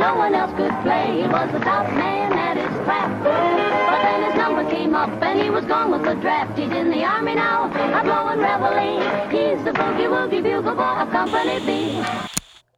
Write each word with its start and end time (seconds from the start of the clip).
no 0.00 0.16
one 0.16 0.34
else 0.34 0.50
could 0.56 0.72
play. 0.82 1.20
He 1.20 1.28
was 1.28 1.52
the 1.52 1.58
top 1.58 1.86
man 1.92 2.32
at 2.32 2.56
his 2.56 2.74
craft. 2.84 3.22
But 3.22 4.00
then 4.02 4.30
his 4.30 4.34
number 4.34 4.68
came 4.70 4.94
up 4.94 5.10
and 5.22 5.38
he 5.38 5.50
was 5.50 5.66
gone 5.66 5.90
with 5.90 6.04
the 6.04 6.14
draft. 6.14 6.58
He's 6.58 6.72
in 6.72 6.90
the 6.90 7.04
army 7.04 7.34
now, 7.34 7.66
a 7.66 8.02
blowing 8.02 8.40
reveille. 8.40 9.28
He's 9.28 9.62
the 9.62 9.72
boogie 9.72 10.08
woogie 10.08 10.42
bugle 10.42 10.74
boy 10.74 11.02
of 11.02 11.10
Company 11.10 11.60
B. 11.66 12.02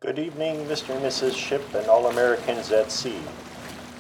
Good 0.00 0.18
evening, 0.18 0.66
Mr. 0.66 0.96
and 0.96 1.04
Mrs. 1.04 1.36
Ship 1.36 1.62
and 1.74 1.86
all 1.86 2.08
Americans 2.08 2.72
at 2.72 2.90
sea. 2.90 3.20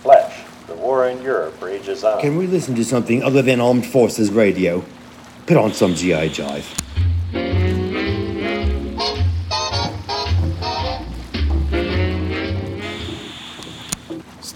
Flash, 0.02 0.42
the 0.66 0.74
war 0.74 1.06
in 1.06 1.22
Europe 1.22 1.62
rages 1.62 2.02
on. 2.02 2.20
Can 2.20 2.36
we 2.36 2.48
listen 2.48 2.74
to 2.74 2.84
something 2.84 3.22
other 3.22 3.40
than 3.40 3.60
Armed 3.60 3.86
Forces 3.86 4.32
radio? 4.32 4.84
Put 5.46 5.56
on 5.56 5.72
some 5.72 5.94
G.I. 5.94 6.28
Jive. 6.30 6.81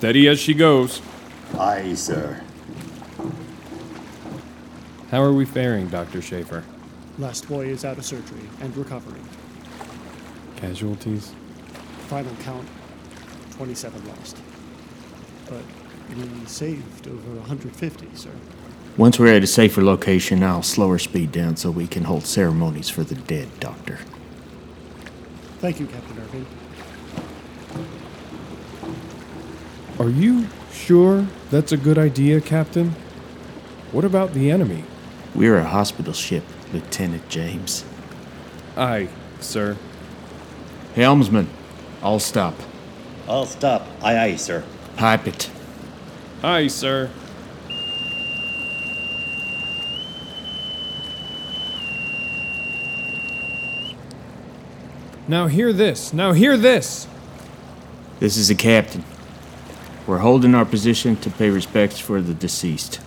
Steady 0.07 0.29
as 0.29 0.39
she 0.39 0.55
goes. 0.55 1.03
Aye, 1.59 1.95
sir. 1.95 2.41
How 5.11 5.21
are 5.21 5.33
we 5.33 5.45
faring, 5.45 5.89
Dr. 5.89 6.23
Schaefer? 6.23 6.63
Last 7.19 7.49
boy 7.49 7.67
is 7.67 7.85
out 7.85 7.99
of 7.99 8.05
surgery 8.05 8.49
and 8.61 8.77
recovering. 8.77 9.29
Casualties? 10.55 11.33
Final 12.07 12.33
count 12.45 12.69
27 13.57 14.07
lost. 14.07 14.41
But 15.47 15.65
we 16.17 16.47
saved 16.47 17.09
over 17.09 17.41
150, 17.41 18.07
sir. 18.15 18.31
Once 18.97 19.19
we're 19.19 19.35
at 19.35 19.43
a 19.43 19.49
safer 19.49 19.83
location, 19.83 20.45
I'll 20.45 20.63
slow 20.63 20.89
our 20.89 21.01
speed 21.01 21.33
down 21.33 21.57
so 21.57 21.73
we 21.73 21.89
can 21.89 22.05
hold 22.05 22.27
ceremonies 22.27 22.89
for 22.89 23.03
the 23.03 23.17
dead, 23.17 23.49
Doctor. 23.59 23.99
Thank 25.59 25.81
you, 25.81 25.89
Captain 25.89 26.17
Irving. 26.17 26.47
Are 29.99 30.11
you 30.11 30.47
sure 30.73 31.27
that's 31.51 31.73
a 31.73 31.77
good 31.77 31.97
idea, 31.97 32.41
Captain? 32.41 32.95
What 33.93 34.05
about 34.05 34.35
the 34.35 34.51
enemy? 34.51 34.85
We're 35.35 35.57
a 35.57 35.65
hospital 35.65 36.13
ship, 36.13 36.45
Lieutenant 36.73 37.29
James. 37.29 37.85
Aye, 38.77 39.09
sir. 39.41 39.77
Helmsman, 40.95 41.49
all 42.03 42.19
stop. 42.19 42.55
all 43.27 43.47
stop. 43.47 43.87
Aye, 44.03 44.19
aye, 44.19 44.37
sir. 44.37 44.65
Pipe 44.97 45.27
it. 45.27 45.51
Aye, 46.43 46.67
sir. 46.69 47.11
Now 55.29 55.49
hear 55.49 55.73
this. 55.73 56.13
Now 56.13 56.33
hear 56.33 56.57
this. 56.57 57.07
This 58.21 58.37
is 58.37 58.49
the 58.49 58.55
captain. 58.55 59.05
We're 60.07 60.19
holding 60.19 60.55
our 60.55 60.65
position 60.65 61.17
to 61.17 61.31
pay 61.31 61.51
respects 61.51 61.99
for 61.99 62.21
the 62.21 62.33
deceased. 62.33 63.01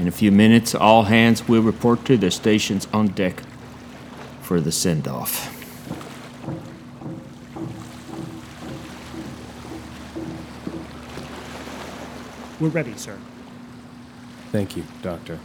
In 0.00 0.08
a 0.08 0.10
few 0.10 0.32
minutes, 0.32 0.74
all 0.74 1.04
hands 1.04 1.46
will 1.46 1.62
report 1.62 2.04
to 2.06 2.16
their 2.16 2.30
stations 2.30 2.88
on 2.92 3.08
deck 3.08 3.42
for 4.40 4.60
the 4.60 4.72
send 4.72 5.06
off. 5.06 5.56
We're 12.60 12.68
ready, 12.68 12.96
sir. 12.96 13.16
Thank 14.50 14.76
you, 14.76 14.84
Doctor. 15.02 15.38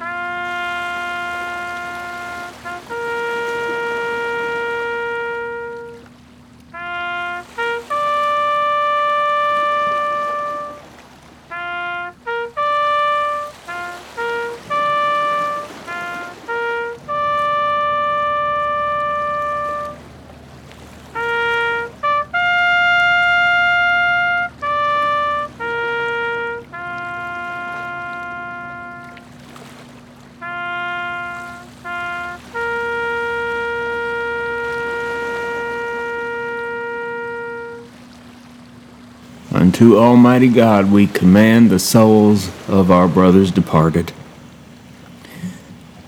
Unto 39.75 39.97
Almighty 39.97 40.47
God 40.47 40.89
we 40.89 41.05
command 41.05 41.69
the 41.69 41.79
souls 41.79 42.47
of 42.69 42.89
our 42.89 43.09
brothers 43.09 43.51
departed, 43.51 44.13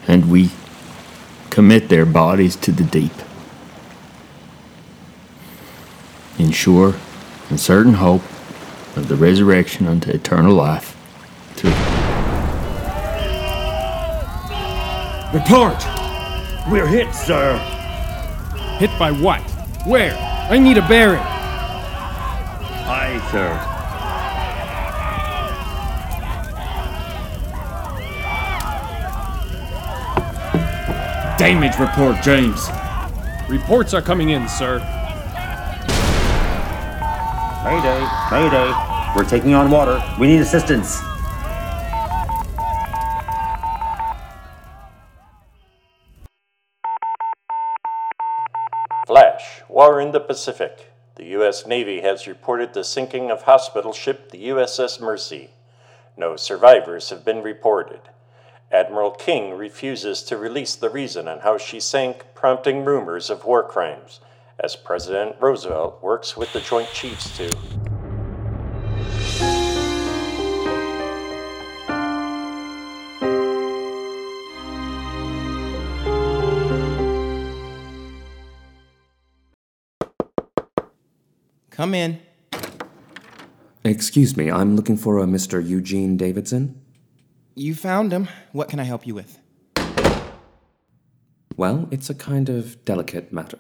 and 0.07 0.31
we 0.31 0.51
commit 1.49 1.89
their 1.89 2.05
bodies 2.05 2.55
to 2.55 2.71
the 2.71 2.85
deep. 2.85 3.11
In 6.39 6.51
sure 6.51 6.95
and 7.49 7.59
certain 7.59 7.95
hope 7.95 8.21
of 8.95 9.09
the 9.09 9.17
resurrection 9.17 9.85
unto 9.85 10.11
eternal 10.11 10.55
life. 10.55 10.95
Through 11.55 11.71
Report! 15.37 15.75
We're 16.71 16.87
hit, 16.87 17.13
sir. 17.13 17.57
Hit 18.79 18.97
by 18.97 19.11
what? 19.11 19.41
Where? 19.85 20.15
I 20.49 20.57
need 20.57 20.77
a 20.77 20.87
bearing. 20.87 21.26
Aye, 23.07 23.31
sir. 23.31 23.73
damage 31.37 31.77
report, 31.79 32.21
James. 32.21 32.67
Reports 33.47 33.93
are 33.93 34.01
coming 34.01 34.31
in, 34.31 34.49
sir. 34.49 34.79
Mayday, 37.63 38.01
mayday. 38.29 38.73
We're 39.15 39.23
taking 39.23 39.53
on 39.53 39.71
water. 39.71 40.03
We 40.19 40.27
need 40.27 40.41
assistance. 40.41 40.99
Flash, 49.05 49.61
war 49.69 50.01
in 50.01 50.11
the 50.11 50.19
Pacific. 50.19 50.91
The 51.17 51.25
U.S. 51.29 51.65
Navy 51.65 52.01
has 52.01 52.27
reported 52.27 52.73
the 52.73 52.83
sinking 52.83 53.31
of 53.31 53.41
hospital 53.41 53.91
ship 53.91 54.29
the 54.29 54.49
USS 54.49 55.01
Mercy. 55.01 55.49
No 56.15 56.35
survivors 56.35 57.09
have 57.09 57.25
been 57.25 57.41
reported. 57.41 58.01
Admiral 58.71 59.09
King 59.09 59.57
refuses 59.57 60.21
to 60.21 60.37
release 60.37 60.75
the 60.75 60.91
reason 60.91 61.27
on 61.27 61.39
how 61.39 61.57
she 61.57 61.79
sank, 61.79 62.23
prompting 62.35 62.85
rumors 62.85 63.31
of 63.31 63.45
war 63.45 63.63
crimes, 63.63 64.19
as 64.59 64.75
President 64.75 65.35
Roosevelt 65.39 66.03
works 66.03 66.37
with 66.37 66.53
the 66.53 66.61
Joint 66.61 66.91
Chiefs 66.93 67.35
to. 67.37 67.86
Come 81.77 81.93
in. 81.93 82.19
Excuse 83.83 84.35
me, 84.35 84.49
I'm 84.49 84.75
looking 84.75 84.97
for 84.97 85.19
a 85.19 85.25
Mr. 85.25 85.63
Eugene 85.63 86.17
Davison. 86.17 86.81
You 87.53 87.75
found 87.75 88.11
him. 88.11 88.29
What 88.51 88.67
can 88.67 88.79
I 88.79 88.83
help 88.83 89.05
you 89.05 89.13
with? 89.13 89.37
Well, 91.55 91.87
it's 91.91 92.09
a 92.09 92.15
kind 92.15 92.49
of 92.49 92.83
delicate 92.83 93.31
matter. 93.31 93.59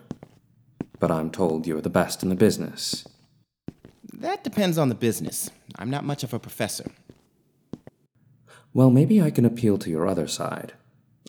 But 0.99 1.11
I'm 1.11 1.29
told 1.29 1.67
you're 1.67 1.79
the 1.79 1.91
best 1.91 2.23
in 2.23 2.29
the 2.29 2.35
business. 2.35 3.07
That 4.11 4.43
depends 4.43 4.79
on 4.79 4.89
the 4.89 4.95
business. 4.95 5.51
I'm 5.75 5.91
not 5.91 6.03
much 6.03 6.23
of 6.23 6.33
a 6.33 6.39
professor. 6.39 6.89
Well, 8.73 8.89
maybe 8.89 9.21
I 9.21 9.29
can 9.29 9.45
appeal 9.45 9.77
to 9.77 9.91
your 9.91 10.07
other 10.07 10.27
side. 10.27 10.73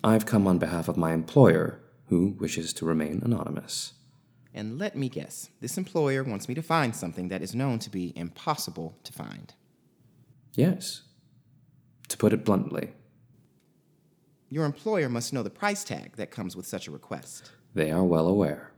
I've 0.03 0.25
come 0.25 0.47
on 0.47 0.57
behalf 0.57 0.89
of 0.89 0.97
my 0.97 1.13
employer, 1.13 1.83
who 2.07 2.29
wishes 2.39 2.73
to 2.73 2.87
remain 2.87 3.21
anonymous. 3.23 3.93
And 4.59 4.77
let 4.77 4.97
me 4.97 5.09
guess 5.09 5.51
this 5.61 5.79
employer 5.79 6.25
wants 6.25 6.49
me 6.49 6.55
to 6.57 6.63
find 6.63 6.95
something 6.97 7.29
that 7.29 7.43
is 7.43 7.55
known 7.55 7.79
to 7.79 7.91
be 7.91 8.13
impossible 8.17 8.99
to 9.05 9.13
find. 9.13 9.55
Yes. 10.55 11.03
To 12.09 12.17
put 12.17 12.33
it 12.33 12.45
bluntly, 12.45 12.91
Your 14.51 14.65
employer 14.65 15.09
must 15.09 15.33
know 15.33 15.45
the 15.45 15.51
price 15.63 15.85
tag 15.85 16.17
that 16.17 16.33
comes 16.33 16.57
with 16.57 16.67
such 16.67 16.89
a 16.89 16.91
request. 16.91 17.53
they 17.75 17.93
are 17.93 18.03
well 18.03 18.27
aware. 18.27 18.73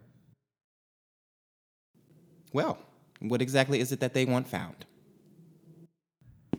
Well, 2.53 2.77
what 3.21 3.41
exactly 3.41 3.81
is 3.81 3.91
it 3.93 4.00
that 4.00 4.12
they 4.12 4.27
want 4.27 4.49
found? 4.49 4.85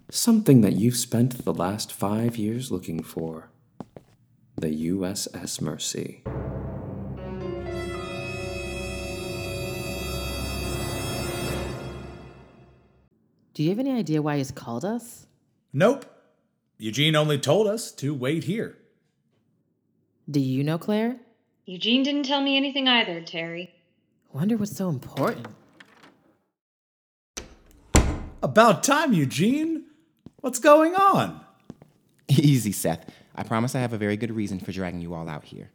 Something 0.10 0.62
that 0.62 0.74
you've 0.74 0.96
spent 0.98 1.46
the 1.46 1.54
last 1.54 1.92
five 1.92 2.38
years 2.38 2.72
looking 2.72 3.04
for 3.04 3.52
the 4.56 4.70
USS 4.90 5.62
Mercy. 5.62 6.24
Do 13.54 13.64
you 13.64 13.70
have 13.70 13.80
any 13.80 13.92
idea 13.92 14.22
why 14.22 14.38
he's 14.38 14.52
called 14.52 14.86
us? 14.86 15.28
Nope. 15.74 16.06
Eugene 16.78 17.16
only 17.16 17.38
told 17.38 17.68
us 17.68 17.92
to 17.94 18.14
wait 18.14 18.46
here. 18.46 18.78
Do 20.30 20.40
you 20.40 20.64
know 20.64 20.78
Claire? 20.78 21.18
Eugene 21.66 22.04
didn't 22.04 22.24
tell 22.24 22.42
me 22.42 22.56
anything 22.56 22.88
either, 22.88 23.22
Terry. 23.22 23.74
Wonder 24.32 24.56
what's 24.56 24.76
so 24.76 24.90
important. 24.90 25.48
About 28.42 28.84
time, 28.84 29.14
Eugene. 29.14 29.86
What's 30.38 30.60
going 30.60 30.96
on? 30.96 31.42
Easy, 32.30 32.72
Seth. 32.72 33.12
I 33.36 33.44
promise 33.44 33.76
I 33.76 33.80
have 33.80 33.94
a 33.94 33.98
very 33.98 34.18
good 34.18 34.32
reason 34.32 34.60
for 34.60 34.72
dragging 34.72 35.02
you 35.02 35.14
all 35.14 35.28
out 35.28 35.44
here. 35.44 35.70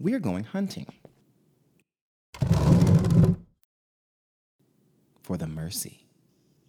We're 0.00 0.18
going 0.18 0.44
hunting. 0.44 0.86
For 5.22 5.36
the 5.36 5.46
Mercy. 5.46 6.01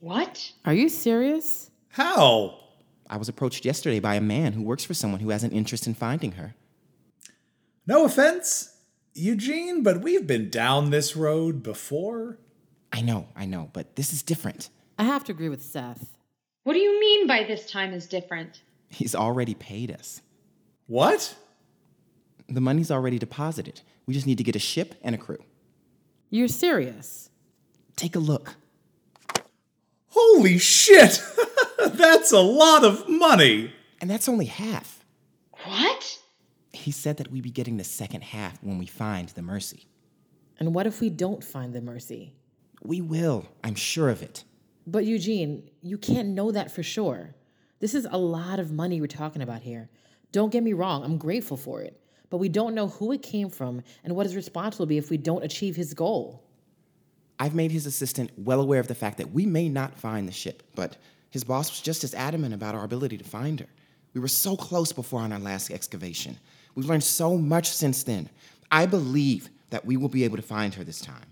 What? 0.03 0.51
Are 0.65 0.73
you 0.73 0.89
serious? 0.89 1.71
How? 1.87 2.59
I 3.09 3.15
was 3.15 3.29
approached 3.29 3.63
yesterday 3.63 4.01
by 4.01 4.15
a 4.15 4.21
man 4.21 4.51
who 4.51 4.61
works 4.61 4.83
for 4.83 4.93
someone 4.93 5.21
who 5.21 5.29
has 5.29 5.45
an 5.45 5.51
interest 5.51 5.87
in 5.87 5.93
finding 5.93 6.33
her. 6.33 6.55
No 7.87 8.03
offense, 8.03 8.75
Eugene, 9.13 9.81
but 9.81 10.01
we've 10.01 10.27
been 10.27 10.49
down 10.49 10.89
this 10.89 11.15
road 11.15 11.63
before. 11.63 12.37
I 12.91 12.99
know, 12.99 13.29
I 13.33 13.45
know, 13.45 13.69
but 13.71 13.95
this 13.95 14.11
is 14.11 14.21
different. 14.21 14.69
I 14.99 15.05
have 15.05 15.23
to 15.23 15.31
agree 15.31 15.47
with 15.47 15.63
Seth. 15.63 16.17
What 16.65 16.73
do 16.73 16.79
you 16.79 16.99
mean 16.99 17.25
by 17.25 17.45
this 17.45 17.71
time 17.71 17.93
is 17.93 18.05
different? 18.05 18.61
He's 18.89 19.15
already 19.15 19.53
paid 19.53 19.89
us. 19.89 20.21
What? 20.87 21.33
The 22.49 22.59
money's 22.59 22.91
already 22.91 23.19
deposited. 23.19 23.79
We 24.05 24.13
just 24.13 24.27
need 24.27 24.39
to 24.39 24.43
get 24.43 24.57
a 24.57 24.59
ship 24.59 24.95
and 25.01 25.15
a 25.15 25.17
crew. 25.17 25.41
You're 26.29 26.49
serious? 26.49 27.29
Take 27.95 28.17
a 28.17 28.19
look. 28.19 28.57
Holy 30.15 30.59
shit! 30.59 31.23
that's 31.85 32.31
a 32.31 32.39
lot 32.39 32.83
of 32.83 33.09
money! 33.09 33.73
And 33.99 34.09
that's 34.09 34.29
only 34.29 34.45
half. 34.45 35.03
What? 35.65 36.19
He 36.71 36.91
said 36.91 37.17
that 37.17 37.31
we'd 37.31 37.43
be 37.43 37.49
getting 37.49 37.77
the 37.77 37.83
second 37.83 38.21
half 38.21 38.61
when 38.61 38.77
we 38.77 38.85
find 38.85 39.29
the 39.29 39.41
Mercy. 39.41 39.87
And 40.59 40.75
what 40.75 40.85
if 40.85 41.01
we 41.01 41.09
don't 41.09 41.43
find 41.43 41.73
the 41.73 41.81
Mercy? 41.81 42.33
We 42.83 43.01
will, 43.01 43.47
I'm 43.63 43.75
sure 43.75 44.09
of 44.09 44.21
it. 44.21 44.43
But 44.85 45.05
Eugene, 45.05 45.69
you 45.81 45.97
can't 45.97 46.29
know 46.29 46.51
that 46.51 46.71
for 46.71 46.83
sure. 46.83 47.33
This 47.79 47.95
is 47.95 48.07
a 48.11 48.17
lot 48.17 48.59
of 48.59 48.71
money 48.71 48.99
we're 48.99 49.07
talking 49.07 49.41
about 49.41 49.61
here. 49.61 49.89
Don't 50.31 50.51
get 50.51 50.63
me 50.63 50.73
wrong, 50.73 51.03
I'm 51.03 51.17
grateful 51.17 51.57
for 51.57 51.81
it. 51.81 51.99
But 52.29 52.37
we 52.37 52.49
don't 52.49 52.75
know 52.75 52.87
who 52.87 53.11
it 53.13 53.21
came 53.21 53.49
from 53.49 53.81
and 54.03 54.15
what 54.15 54.25
his 54.25 54.35
response 54.35 54.77
will 54.77 54.85
be 54.85 54.97
if 54.97 55.09
we 55.09 55.17
don't 55.17 55.43
achieve 55.43 55.75
his 55.75 55.93
goal. 55.93 56.42
I've 57.39 57.55
made 57.55 57.71
his 57.71 57.85
assistant 57.85 58.31
well 58.37 58.61
aware 58.61 58.79
of 58.79 58.87
the 58.87 58.95
fact 58.95 59.17
that 59.17 59.31
we 59.31 59.45
may 59.45 59.69
not 59.69 59.99
find 59.99 60.27
the 60.27 60.31
ship, 60.31 60.63
but 60.75 60.97
his 61.29 61.43
boss 61.43 61.69
was 61.71 61.81
just 61.81 62.03
as 62.03 62.13
adamant 62.13 62.53
about 62.53 62.75
our 62.75 62.83
ability 62.83 63.17
to 63.17 63.23
find 63.23 63.59
her. 63.59 63.67
We 64.13 64.21
were 64.21 64.27
so 64.27 64.55
close 64.55 64.91
before 64.91 65.21
on 65.21 65.31
our 65.31 65.39
last 65.39 65.71
excavation. 65.71 66.37
We've 66.75 66.85
learned 66.85 67.03
so 67.03 67.37
much 67.37 67.69
since 67.69 68.03
then. 68.03 68.29
I 68.71 68.85
believe 68.85 69.49
that 69.71 69.85
we 69.85 69.97
will 69.97 70.09
be 70.09 70.23
able 70.23 70.37
to 70.37 70.43
find 70.43 70.73
her 70.75 70.83
this 70.83 71.01
time. 71.01 71.25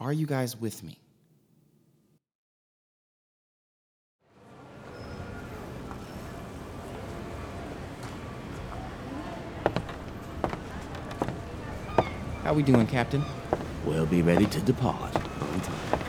Are 0.00 0.12
you 0.12 0.26
guys 0.26 0.56
with 0.56 0.82
me? 0.82 0.98
How 12.44 12.52
we 12.54 12.62
doing, 12.62 12.86
Captain? 12.86 13.24
We'll 13.84 14.06
be 14.06 14.22
ready 14.22 14.46
to 14.46 14.60
depart 14.60 15.16
on 15.16 15.60
time. 15.60 16.00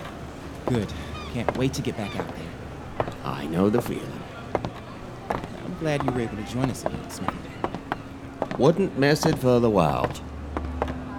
Good. 0.67 0.93
Can't 1.33 1.57
wait 1.57 1.73
to 1.73 1.81
get 1.81 1.97
back 1.97 2.15
out 2.15 2.27
there. 2.27 3.07
I 3.25 3.47
know 3.47 3.69
the 3.69 3.81
feeling. 3.81 4.21
I'm 5.29 5.75
glad 5.79 6.03
you 6.03 6.11
were 6.11 6.21
able 6.21 6.37
to 6.37 6.43
join 6.43 6.69
us 6.69 6.85
again, 6.85 7.09
Smithy. 7.09 7.35
Wouldn't 8.59 8.99
miss 8.99 9.25
it 9.25 9.39
for 9.39 9.59
the 9.59 9.69
world. 9.69 10.21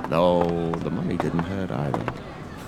Though 0.09 0.71
the 0.79 0.91
money 0.91 1.17
didn't 1.17 1.41
hurt 1.41 1.73
either. 1.73 2.05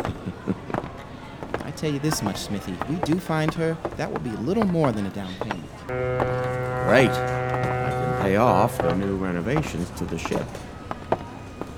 I 1.64 1.70
tell 1.70 1.92
you 1.92 2.00
this 2.00 2.22
much, 2.22 2.38
Smithy. 2.38 2.72
If 2.72 2.88
we 2.88 2.96
do 2.96 3.20
find 3.20 3.54
her, 3.54 3.76
that 3.96 4.10
will 4.10 4.20
be 4.20 4.30
a 4.30 4.40
little 4.40 4.66
more 4.66 4.90
than 4.90 5.06
a 5.06 5.10
down 5.10 5.32
payment. 5.34 5.86
Great. 5.86 7.10
I 7.10 7.90
can 7.90 8.22
pay 8.22 8.36
off 8.36 8.78
the 8.78 8.96
new 8.96 9.14
renovations 9.16 9.90
to 9.90 10.04
the 10.04 10.18
ship. 10.18 10.46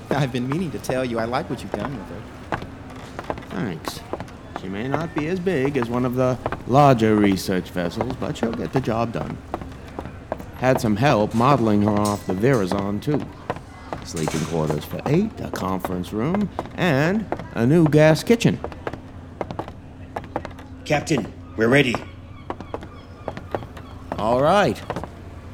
I've 0.11 0.31
been 0.31 0.49
meaning 0.49 0.71
to 0.71 0.79
tell 0.79 1.05
you 1.05 1.19
I 1.19 1.25
like 1.25 1.49
what 1.49 1.61
you've 1.61 1.71
done 1.71 1.95
with 1.95 2.07
her. 2.07 2.59
Thanks. 3.49 3.99
She 4.59 4.67
may 4.67 4.87
not 4.87 5.13
be 5.13 5.27
as 5.27 5.39
big 5.39 5.77
as 5.77 5.87
one 5.87 6.03
of 6.03 6.15
the 6.15 6.37
larger 6.67 7.15
research 7.15 7.69
vessels, 7.69 8.13
but 8.19 8.35
she'll 8.35 8.51
get 8.51 8.73
the 8.73 8.81
job 8.81 9.13
done. 9.13 9.37
Had 10.57 10.81
some 10.81 10.95
help 10.95 11.33
modeling 11.33 11.83
her 11.83 11.91
off 11.91 12.25
the 12.25 12.33
Virazon, 12.33 13.01
too. 13.01 13.23
Sleeping 14.03 14.41
quarters 14.45 14.83
for 14.83 14.99
eight, 15.05 15.31
a 15.39 15.51
conference 15.51 16.11
room, 16.11 16.49
and 16.75 17.25
a 17.53 17.65
new 17.65 17.87
gas 17.87 18.23
kitchen. 18.23 18.59
Captain, 20.85 21.31
we're 21.55 21.69
ready. 21.69 21.95
All 24.17 24.41
right. 24.41 24.81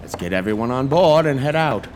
Let's 0.02 0.16
get 0.16 0.32
everyone 0.34 0.72
on 0.72 0.88
board 0.88 1.26
and 1.26 1.40
head 1.40 1.56
out. 1.56 1.88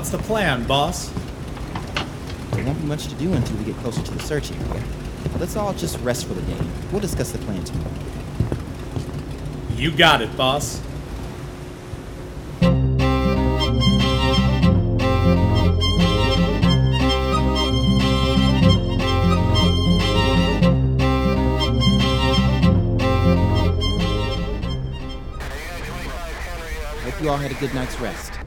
What's 0.00 0.08
the 0.08 0.16
plan, 0.16 0.64
boss? 0.64 1.10
There 2.52 2.64
won't 2.64 2.80
be 2.80 2.86
much 2.86 3.08
to 3.08 3.14
do 3.16 3.34
until 3.34 3.58
we 3.58 3.64
get 3.64 3.76
closer 3.82 4.02
to 4.02 4.10
the 4.12 4.22
search 4.22 4.50
area. 4.50 4.82
Let's 5.38 5.56
all 5.56 5.74
just 5.74 6.00
rest 6.00 6.24
for 6.24 6.32
the 6.32 6.40
day. 6.40 6.56
We'll 6.90 7.02
discuss 7.02 7.32
the 7.32 7.38
plan 7.40 7.62
tomorrow. 7.62 7.92
You 9.74 9.90
got 9.90 10.22
it, 10.22 10.34
boss. 10.38 10.80
Hope 27.02 27.22
you 27.22 27.28
all 27.28 27.36
had 27.36 27.50
a 27.50 27.60
good 27.60 27.74
night's 27.74 28.00
rest. 28.00 28.39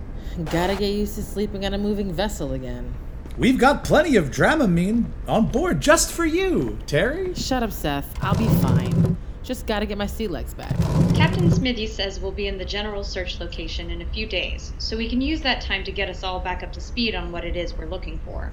Gotta 0.46 0.76
get 0.76 0.94
used 0.94 1.14
to 1.16 1.22
sleeping 1.22 1.64
on 1.64 1.76
a 1.76 1.78
moving 1.78 2.12
vessel 2.12 2.54
again. 2.54 2.96
We've 3.38 3.60
got 3.60 3.84
plenty 3.84 4.16
of 4.16 4.32
Dramamine 4.32 5.06
on 5.28 5.48
board 5.48 5.80
just 5.80 6.12
for 6.12 6.26
you, 6.26 6.80
Terry. 6.88 7.36
Shut 7.36 7.62
up, 7.62 7.72
Seth. 7.72 8.12
I'll 8.20 8.36
be 8.36 8.48
fine. 8.62 9.16
Just 9.44 9.68
gotta 9.68 9.86
get 9.86 9.98
my 9.98 10.08
sea 10.08 10.28
legs 10.28 10.56
back. 10.56 10.76
Captain 11.14 11.52
Smithy 11.52 11.86
says 11.86 12.20
we'll 12.20 12.32
be 12.32 12.48
in 12.48 12.58
the 12.58 12.66
general 12.66 13.04
search 13.04 13.40
location 13.40 13.92
in 13.92 14.02
a 14.02 14.06
few 14.08 14.26
days, 14.26 14.74
so 14.80 14.98
we 14.98 15.08
can 15.08 15.22
use 15.22 15.42
that 15.42 15.62
time 15.62 15.84
to 15.84 15.92
get 15.92 16.10
us 16.10 16.24
all 16.24 16.40
back 16.40 16.64
up 16.64 16.74
to 16.74 16.82
speed 16.82 17.14
on 17.14 17.32
what 17.32 17.46
it 17.46 17.56
is 17.56 17.78
we're 17.78 17.86
looking 17.86 18.20
for. 18.26 18.52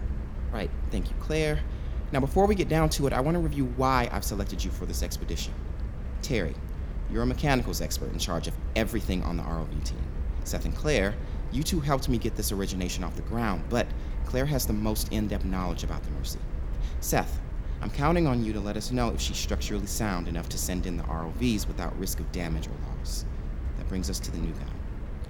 Right, 0.52 0.70
thank 0.90 1.08
you, 1.08 1.16
Claire. 1.18 1.60
Now, 2.12 2.20
before 2.20 2.46
we 2.46 2.54
get 2.54 2.68
down 2.68 2.90
to 2.90 3.06
it, 3.06 3.14
I 3.14 3.20
want 3.20 3.36
to 3.36 3.40
review 3.40 3.72
why 3.76 4.08
I've 4.12 4.24
selected 4.24 4.62
you 4.62 4.70
for 4.70 4.84
this 4.84 5.02
expedition. 5.02 5.54
Terry, 6.20 6.54
you're 7.10 7.22
a 7.22 7.26
mechanicals 7.26 7.80
expert 7.80 8.12
in 8.12 8.18
charge 8.18 8.48
of 8.48 8.54
everything 8.76 9.22
on 9.22 9.38
the 9.38 9.44
ROV 9.44 9.82
team. 9.84 10.04
Seth 10.44 10.64
and 10.64 10.74
Claire, 10.74 11.14
you 11.52 11.62
two 11.62 11.80
helped 11.80 12.08
me 12.08 12.18
get 12.18 12.36
this 12.36 12.52
origination 12.52 13.04
off 13.04 13.16
the 13.16 13.22
ground, 13.22 13.64
but 13.68 13.86
Claire 14.24 14.46
has 14.46 14.66
the 14.66 14.72
most 14.72 15.12
in 15.12 15.26
depth 15.26 15.44
knowledge 15.44 15.82
about 15.82 16.02
the 16.02 16.10
Mercy. 16.10 16.38
Seth, 17.00 17.40
I'm 17.82 17.90
counting 17.90 18.26
on 18.26 18.44
you 18.44 18.52
to 18.52 18.60
let 18.60 18.76
us 18.76 18.92
know 18.92 19.08
if 19.08 19.20
she's 19.20 19.38
structurally 19.38 19.86
sound 19.86 20.28
enough 20.28 20.48
to 20.50 20.58
send 20.58 20.86
in 20.86 20.96
the 20.96 21.02
ROVs 21.04 21.66
without 21.66 21.98
risk 21.98 22.20
of 22.20 22.30
damage 22.30 22.68
or 22.68 22.96
loss. 22.98 23.24
That 23.78 23.88
brings 23.88 24.10
us 24.10 24.20
to 24.20 24.30
the 24.30 24.38
new 24.38 24.52
guy, 24.52 24.72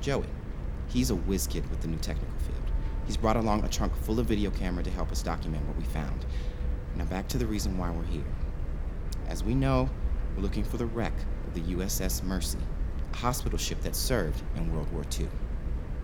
Joey. 0.00 0.26
He's 0.88 1.10
a 1.10 1.14
whiz 1.14 1.46
kid 1.46 1.68
with 1.70 1.80
the 1.80 1.88
new 1.88 1.98
technical 1.98 2.36
field. 2.40 2.70
He's 3.06 3.16
brought 3.16 3.36
along 3.36 3.64
a 3.64 3.68
trunk 3.68 3.96
full 3.96 4.18
of 4.18 4.26
video 4.26 4.50
camera 4.50 4.82
to 4.82 4.90
help 4.90 5.12
us 5.12 5.22
document 5.22 5.66
what 5.66 5.76
we 5.76 5.84
found. 5.84 6.26
Now 6.96 7.04
back 7.04 7.28
to 7.28 7.38
the 7.38 7.46
reason 7.46 7.78
why 7.78 7.90
we're 7.90 8.04
here. 8.04 8.24
As 9.28 9.44
we 9.44 9.54
know, 9.54 9.88
we're 10.34 10.42
looking 10.42 10.64
for 10.64 10.76
the 10.76 10.86
wreck 10.86 11.14
of 11.46 11.54
the 11.54 11.74
USS 11.74 12.22
Mercy, 12.24 12.58
a 13.12 13.16
hospital 13.16 13.58
ship 13.58 13.80
that 13.82 13.94
served 13.94 14.42
in 14.56 14.74
World 14.74 14.92
War 14.92 15.04
II. 15.18 15.28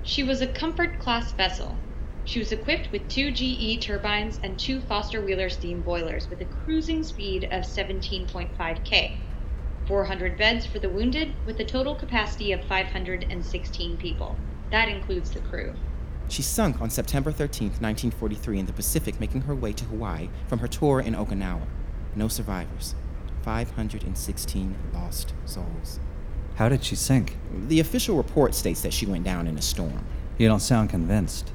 She 0.07 0.23
was 0.23 0.41
a 0.41 0.47
Comfort 0.47 1.01
class 1.01 1.33
vessel. 1.33 1.77
She 2.25 2.39
was 2.39 2.53
equipped 2.53 2.93
with 2.93 3.09
two 3.09 3.33
GE 3.33 3.85
turbines 3.85 4.39
and 4.41 4.57
two 4.57 4.81
Foster 4.83 5.21
Wheeler 5.21 5.49
steam 5.49 5.81
boilers 5.81 6.31
with 6.31 6.41
a 6.41 6.45
cruising 6.45 7.03
speed 7.03 7.49
of 7.51 7.65
17.5 7.65 8.85
K. 8.85 9.19
400 9.89 10.39
beds 10.39 10.65
for 10.65 10.79
the 10.79 10.89
wounded, 10.89 11.35
with 11.45 11.59
a 11.59 11.65
total 11.65 11.97
capacity 11.97 12.53
of 12.53 12.65
516 12.67 13.97
people. 13.97 14.37
That 14.71 14.89
includes 14.89 15.33
the 15.33 15.41
crew. 15.41 15.75
She 16.29 16.43
sunk 16.43 16.81
on 16.81 16.89
September 16.89 17.33
13, 17.33 17.69
1943, 17.69 18.61
in 18.61 18.67
the 18.67 18.73
Pacific, 18.73 19.19
making 19.19 19.41
her 19.43 19.57
way 19.57 19.73
to 19.73 19.85
Hawaii 19.87 20.29
from 20.47 20.61
her 20.61 20.69
tour 20.69 21.01
in 21.01 21.15
Okinawa. 21.15 21.67
No 22.15 22.29
survivors. 22.29 22.95
516 23.43 24.77
lost 24.95 25.35
souls. 25.45 25.99
How 26.57 26.71
did 26.71 26.83
she 26.85 26.97
sink? 26.97 27.37
The 27.69 27.81
official 27.81 28.17
report 28.17 28.55
states 28.55 28.81
that 28.81 28.93
she 28.93 29.05
went 29.05 29.25
down 29.25 29.47
in 29.47 29.59
a 29.59 29.63
storm. 29.63 30.07
You 30.39 30.49
don't 30.49 30.61
sound 30.61 30.89
convinced. 30.89 31.53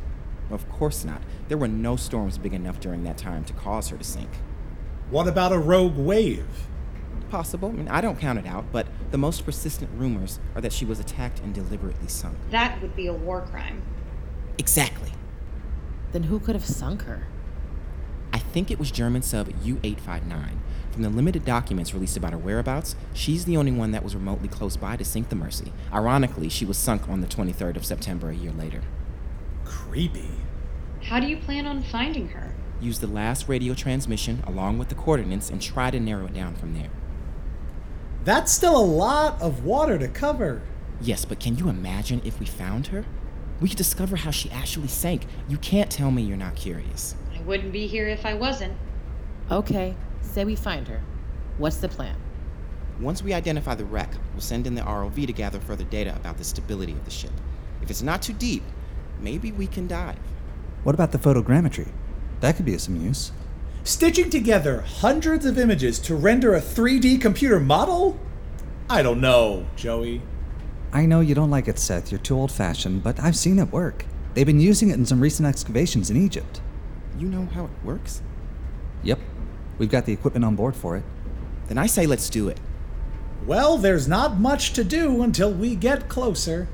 Of 0.51 0.69
course 0.69 1.03
not. 1.03 1.21
There 1.47 1.57
were 1.57 1.67
no 1.67 1.95
storms 1.95 2.37
big 2.37 2.53
enough 2.53 2.79
during 2.79 3.03
that 3.03 3.17
time 3.17 3.43
to 3.45 3.53
cause 3.53 3.89
her 3.89 3.97
to 3.97 4.03
sink. 4.03 4.29
What 5.09 5.27
about 5.27 5.51
a 5.51 5.57
rogue 5.57 5.97
wave? 5.97 6.45
Possible. 7.31 7.69
I 7.69 7.71
mean, 7.71 7.87
I 7.87 8.01
don't 8.01 8.19
count 8.19 8.37
it 8.37 8.45
out, 8.45 8.65
but 8.71 8.87
the 9.09 9.17
most 9.17 9.43
persistent 9.43 9.89
rumors 9.95 10.39
are 10.53 10.61
that 10.61 10.71
she 10.71 10.85
was 10.85 10.99
attacked 10.99 11.39
and 11.39 11.53
deliberately 11.53 12.07
sunk. 12.07 12.37
That 12.51 12.79
would 12.81 12.95
be 12.95 13.07
a 13.07 13.13
war 13.13 13.41
crime. 13.41 13.81
Exactly. 14.59 15.13
Then 16.11 16.23
who 16.23 16.39
could 16.39 16.55
have 16.55 16.65
sunk 16.65 17.03
her? 17.03 17.27
I 18.31 18.37
think 18.37 18.69
it 18.69 18.77
was 18.77 18.91
German 18.91 19.23
sub 19.23 19.47
U 19.63 19.79
859. 19.83 20.59
From 20.91 21.03
the 21.03 21.09
limited 21.09 21.45
documents 21.45 21.93
released 21.93 22.17
about 22.17 22.33
her 22.33 22.37
whereabouts, 22.37 22.97
she's 23.13 23.45
the 23.45 23.55
only 23.55 23.71
one 23.71 23.91
that 23.91 24.03
was 24.03 24.13
remotely 24.13 24.49
close 24.49 24.75
by 24.75 24.97
to 24.97 25.05
sink 25.05 25.29
the 25.29 25.35
Mercy. 25.35 25.71
Ironically, 25.93 26.49
she 26.49 26.65
was 26.65 26.77
sunk 26.77 27.07
on 27.07 27.21
the 27.21 27.27
23rd 27.27 27.77
of 27.77 27.85
September 27.85 28.29
a 28.29 28.35
year 28.35 28.51
later. 28.51 28.81
Creepy. 29.63 30.29
How 31.03 31.21
do 31.21 31.27
you 31.27 31.37
plan 31.37 31.65
on 31.65 31.81
finding 31.81 32.27
her? 32.29 32.53
Use 32.81 32.99
the 32.99 33.07
last 33.07 33.47
radio 33.47 33.73
transmission 33.73 34.43
along 34.45 34.79
with 34.79 34.89
the 34.89 34.95
coordinates 34.95 35.49
and 35.49 35.61
try 35.61 35.91
to 35.91 35.99
narrow 35.99 36.25
it 36.25 36.33
down 36.33 36.55
from 36.55 36.73
there. 36.73 36.89
That's 38.25 38.51
still 38.51 38.77
a 38.77 38.83
lot 38.83 39.41
of 39.41 39.63
water 39.63 39.97
to 39.97 40.09
cover. 40.09 40.61
Yes, 40.99 41.23
but 41.23 41.39
can 41.39 41.57
you 41.57 41.69
imagine 41.69 42.21
if 42.25 42.39
we 42.39 42.45
found 42.45 42.87
her? 42.87 43.05
We 43.61 43.69
could 43.69 43.77
discover 43.77 44.17
how 44.17 44.31
she 44.31 44.51
actually 44.51 44.89
sank. 44.89 45.25
You 45.47 45.57
can't 45.57 45.89
tell 45.89 46.11
me 46.11 46.21
you're 46.23 46.35
not 46.35 46.55
curious. 46.55 47.15
I 47.33 47.41
wouldn't 47.41 47.71
be 47.71 47.87
here 47.87 48.07
if 48.07 48.25
I 48.25 48.33
wasn't. 48.33 48.73
Okay, 49.49 49.95
say 50.21 50.45
we 50.45 50.55
find 50.55 50.87
her. 50.87 51.01
What's 51.57 51.77
the 51.77 51.89
plan? 51.89 52.15
Once 52.99 53.23
we 53.23 53.33
identify 53.33 53.75
the 53.75 53.85
wreck, 53.85 54.11
we'll 54.33 54.41
send 54.41 54.67
in 54.67 54.75
the 54.75 54.81
ROV 54.81 55.25
to 55.27 55.33
gather 55.33 55.59
further 55.59 55.83
data 55.85 56.15
about 56.15 56.37
the 56.37 56.43
stability 56.43 56.93
of 56.93 57.05
the 57.05 57.11
ship. 57.11 57.31
If 57.81 57.89
it's 57.89 58.01
not 58.01 58.21
too 58.21 58.33
deep, 58.33 58.63
maybe 59.19 59.51
we 59.51 59.67
can 59.67 59.87
dive. 59.87 60.19
What 60.83 60.95
about 60.95 61.11
the 61.11 61.17
photogrammetry? 61.17 61.91
That 62.39 62.55
could 62.55 62.65
be 62.65 62.75
of 62.75 62.81
some 62.81 62.95
use. 62.95 63.31
Stitching 63.83 64.29
together 64.29 64.81
hundreds 64.81 65.45
of 65.45 65.57
images 65.57 65.97
to 65.99 66.15
render 66.15 66.53
a 66.53 66.61
3D 66.61 67.19
computer 67.19 67.59
model? 67.59 68.19
I 68.89 69.01
don't 69.01 69.21
know, 69.21 69.65
Joey. 69.75 70.21
I 70.93 71.05
know 71.05 71.21
you 71.21 71.33
don't 71.33 71.49
like 71.49 71.67
it, 71.67 71.79
Seth. 71.79 72.11
You're 72.11 72.19
too 72.19 72.35
old 72.35 72.51
fashioned, 72.51 73.03
but 73.03 73.19
I've 73.19 73.35
seen 73.35 73.57
it 73.57 73.71
work. 73.71 74.05
They've 74.33 74.45
been 74.45 74.59
using 74.59 74.89
it 74.89 74.95
in 74.95 75.05
some 75.05 75.21
recent 75.21 75.47
excavations 75.47 76.09
in 76.09 76.17
Egypt. 76.17 76.61
You 77.17 77.27
know 77.27 77.47
how 77.53 77.65
it 77.65 77.71
works? 77.83 78.21
Yep. 79.03 79.19
We've 79.81 79.89
got 79.89 80.05
the 80.05 80.13
equipment 80.13 80.45
on 80.45 80.55
board 80.55 80.75
for 80.75 80.95
it. 80.95 81.03
Then 81.67 81.79
I 81.79 81.87
say 81.87 82.05
let's 82.05 82.29
do 82.29 82.49
it. 82.49 82.59
Well, 83.47 83.79
there's 83.79 84.07
not 84.07 84.39
much 84.39 84.73
to 84.73 84.83
do 84.83 85.23
until 85.23 85.51
we 85.51 85.73
get 85.73 86.07
closer. 86.07 86.67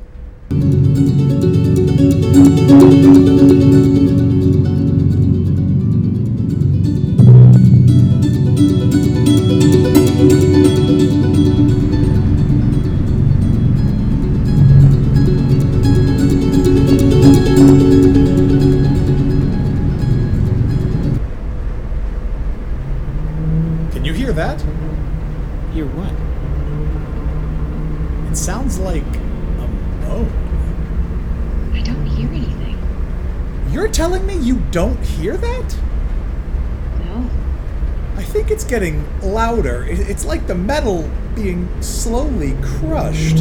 Like 40.27 40.45
the 40.45 40.55
metal 40.55 41.09
being 41.35 41.69
slowly 41.81 42.55
crushed. 42.61 43.39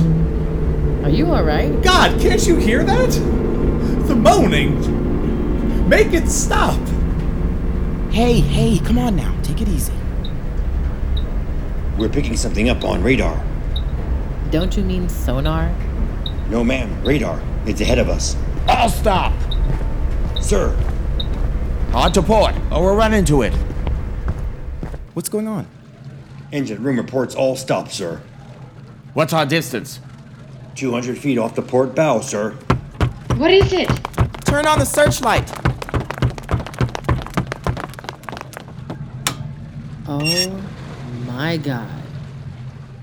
Are 1.02 1.10
you 1.10 1.26
alright? 1.26 1.82
God, 1.82 2.20
can't 2.20 2.46
you 2.46 2.56
hear 2.56 2.84
that? 2.84 3.10
The 4.06 4.14
moaning. 4.14 5.88
Make 5.88 6.12
it 6.12 6.28
stop. 6.28 6.78
Hey, 8.10 8.40
hey, 8.40 8.78
come 8.78 8.98
on 8.98 9.16
now. 9.16 9.36
Take 9.42 9.60
it 9.62 9.68
easy. 9.68 9.92
We're 11.98 12.08
picking 12.08 12.36
something 12.36 12.68
up 12.68 12.84
on 12.84 13.02
radar. 13.02 13.44
Don't 14.50 14.76
you 14.76 14.84
mean 14.84 15.08
sonar? 15.08 15.74
No, 16.48 16.62
ma'am, 16.62 17.02
radar. 17.04 17.40
It's 17.66 17.80
ahead 17.80 17.98
of 17.98 18.08
us. 18.08 18.36
all 18.68 18.88
stop. 18.88 19.32
Sir, 20.40 20.76
On 21.92 22.12
to 22.12 22.22
port, 22.22 22.54
or 22.70 22.82
we'll 22.84 22.94
run 22.94 23.12
into 23.12 23.42
it. 23.42 23.52
What's 25.14 25.28
going 25.28 25.48
on? 25.48 25.66
Engine 26.56 26.82
room 26.82 26.96
reports 26.96 27.34
all 27.34 27.54
stop, 27.54 27.90
sir. 27.90 28.20
What's 29.12 29.32
our 29.32 29.46
distance? 29.46 30.00
200 30.74 31.18
feet 31.18 31.38
off 31.38 31.54
the 31.54 31.62
port 31.62 31.94
bow, 31.94 32.20
sir. 32.20 32.52
What 33.36 33.50
is 33.50 33.72
it? 33.72 33.88
Turn 34.44 34.66
on 34.66 34.78
the 34.78 34.86
searchlight. 34.86 35.50
Oh 40.08 40.62
my 41.26 41.56
god. 41.58 42.02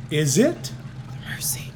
Is 0.10 0.38
it? 0.38 0.72
Mercy. 1.30 1.72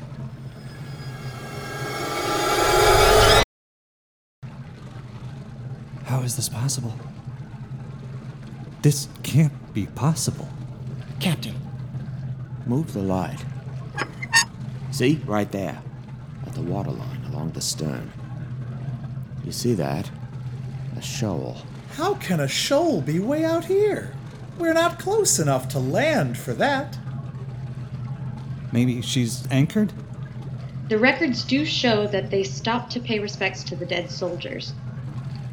How 6.06 6.22
is 6.22 6.36
this 6.36 6.50
possible? 6.50 6.96
This 8.82 9.10
can't 9.24 9.74
be 9.74 9.88
possible. 9.88 10.48
Captain, 11.20 11.56
move 12.68 12.94
the 12.94 13.02
light. 13.02 13.44
See, 14.92 15.22
right 15.26 15.52
there, 15.52 15.82
at 16.46 16.54
the 16.54 16.62
waterline 16.62 17.24
along 17.26 17.52
the 17.52 17.62
stern. 17.62 18.12
You 19.46 19.52
see 19.52 19.74
that? 19.76 20.10
A 20.98 21.02
shoal. 21.02 21.58
How 21.92 22.16
can 22.16 22.40
a 22.40 22.48
shoal 22.48 23.02
be 23.02 23.20
way 23.20 23.46
out 23.46 23.66
here? 23.66 24.14
We're 24.58 24.74
not 24.74 25.00
close 25.00 25.40
enough 25.40 25.70
to 25.70 25.80
land 25.80 26.38
for 26.38 26.54
that. 26.54 26.98
Maybe 28.72 29.02
she's 29.02 29.48
anchored? 29.52 29.94
The 30.90 30.98
records 30.98 31.44
do 31.44 31.66
show 31.66 32.08
that 32.08 32.30
they 32.30 32.44
stopped 32.44 32.92
to 32.94 33.00
pay 33.00 33.20
respects 33.20 33.64
to 33.66 33.76
the 33.76 33.86
dead 33.86 34.10
soldiers. 34.10 34.74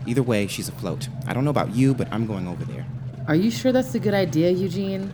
Either 0.06 0.22
way, 0.22 0.46
she's 0.46 0.68
afloat. 0.68 1.08
I 1.26 1.32
don't 1.32 1.44
know 1.44 1.50
about 1.50 1.74
you, 1.74 1.94
but 1.94 2.12
I'm 2.12 2.26
going 2.26 2.46
over 2.46 2.64
there. 2.64 2.86
Are 3.26 3.34
you 3.34 3.50
sure 3.50 3.72
that's 3.72 3.94
a 3.94 3.98
good 3.98 4.14
idea, 4.14 4.50
Eugene? 4.50 5.12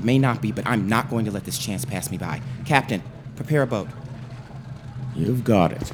It 0.00 0.04
may 0.04 0.18
not 0.18 0.40
be, 0.40 0.50
but 0.50 0.66
I'm 0.66 0.88
not 0.88 1.10
going 1.10 1.26
to 1.26 1.30
let 1.30 1.44
this 1.44 1.58
chance 1.58 1.84
pass 1.84 2.10
me 2.10 2.16
by. 2.16 2.40
Captain, 2.64 3.02
prepare 3.36 3.60
a 3.60 3.66
boat. 3.66 3.86
You've 5.14 5.44
got 5.44 5.72
it. 5.72 5.92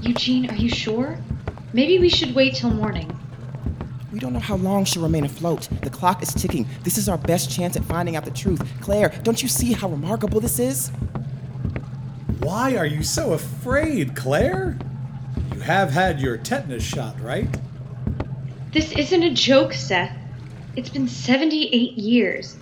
Eugene, 0.00 0.48
are 0.48 0.56
you 0.56 0.70
sure? 0.70 1.18
Maybe 1.74 1.98
we 1.98 2.08
should 2.08 2.34
wait 2.34 2.54
till 2.54 2.70
morning. 2.70 3.14
We 4.14 4.20
don't 4.20 4.32
know 4.32 4.38
how 4.38 4.54
long 4.54 4.84
she'll 4.84 5.02
remain 5.02 5.24
afloat. 5.24 5.68
The 5.82 5.90
clock 5.90 6.22
is 6.22 6.32
ticking. 6.32 6.68
This 6.84 6.98
is 6.98 7.08
our 7.08 7.18
best 7.18 7.50
chance 7.50 7.76
at 7.76 7.82
finding 7.82 8.14
out 8.14 8.24
the 8.24 8.30
truth. 8.30 8.62
Claire, 8.80 9.08
don't 9.24 9.42
you 9.42 9.48
see 9.48 9.72
how 9.72 9.88
remarkable 9.88 10.38
this 10.38 10.60
is? 10.60 10.90
Why 12.38 12.76
are 12.76 12.86
you 12.86 13.02
so 13.02 13.32
afraid, 13.32 14.14
Claire? 14.14 14.78
You 15.52 15.58
have 15.62 15.90
had 15.90 16.20
your 16.20 16.36
tetanus 16.36 16.84
shot, 16.84 17.20
right? 17.20 17.48
This 18.70 18.92
isn't 18.92 19.24
a 19.24 19.34
joke, 19.34 19.72
Seth. 19.72 20.16
It's 20.76 20.90
been 20.90 21.08
78 21.08 21.98
years. 21.98 22.56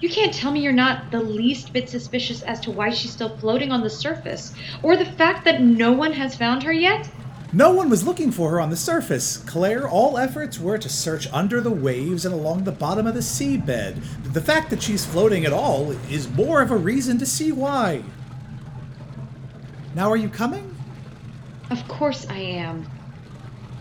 You 0.00 0.10
can't 0.10 0.34
tell 0.34 0.50
me 0.50 0.60
you're 0.60 0.74
not 0.74 1.10
the 1.10 1.22
least 1.22 1.72
bit 1.72 1.88
suspicious 1.88 2.42
as 2.42 2.60
to 2.60 2.70
why 2.70 2.90
she's 2.90 3.12
still 3.12 3.34
floating 3.38 3.72
on 3.72 3.80
the 3.80 3.88
surface, 3.88 4.52
or 4.82 4.94
the 4.94 5.06
fact 5.06 5.46
that 5.46 5.62
no 5.62 5.90
one 5.90 6.12
has 6.12 6.36
found 6.36 6.64
her 6.64 6.72
yet? 6.72 7.08
No 7.52 7.72
one 7.72 7.88
was 7.88 8.06
looking 8.06 8.30
for 8.30 8.50
her 8.50 8.60
on 8.60 8.68
the 8.68 8.76
surface. 8.76 9.38
Claire, 9.38 9.88
all 9.88 10.18
efforts 10.18 10.58
were 10.58 10.76
to 10.76 10.88
search 10.88 11.26
under 11.32 11.62
the 11.62 11.70
waves 11.70 12.26
and 12.26 12.34
along 12.34 12.64
the 12.64 12.72
bottom 12.72 13.06
of 13.06 13.14
the 13.14 13.20
seabed. 13.20 14.02
The 14.34 14.40
fact 14.42 14.68
that 14.68 14.82
she's 14.82 15.06
floating 15.06 15.46
at 15.46 15.52
all 15.52 15.92
is 16.10 16.28
more 16.28 16.60
of 16.60 16.70
a 16.70 16.76
reason 16.76 17.16
to 17.18 17.26
see 17.26 17.50
why. 17.50 18.02
Now, 19.94 20.10
are 20.10 20.16
you 20.16 20.28
coming? 20.28 20.76
Of 21.70 21.88
course 21.88 22.26
I 22.28 22.38
am. 22.38 22.86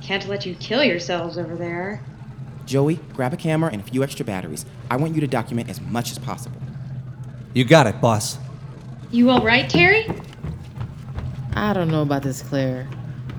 Can't 0.01 0.27
let 0.29 0.45
you 0.45 0.55
kill 0.55 0.83
yourselves 0.83 1.37
over 1.37 1.55
there. 1.55 2.01
Joey, 2.65 2.95
grab 3.13 3.33
a 3.33 3.37
camera 3.37 3.69
and 3.71 3.81
a 3.81 3.83
few 3.83 4.01
extra 4.01 4.23
batteries. 4.25 4.65
I 4.89 4.95
want 4.95 5.13
you 5.13 5.21
to 5.21 5.27
document 5.27 5.69
as 5.69 5.81
much 5.81 6.11
as 6.11 6.19
possible. 6.19 6.61
You 7.53 7.65
got 7.65 7.87
it, 7.87 7.99
boss. 7.99 8.37
You 9.11 9.29
all 9.29 9.43
right, 9.43 9.69
Terry? 9.69 10.05
I 11.53 11.73
don't 11.73 11.89
know 11.89 12.01
about 12.01 12.23
this, 12.23 12.41
Claire. 12.41 12.87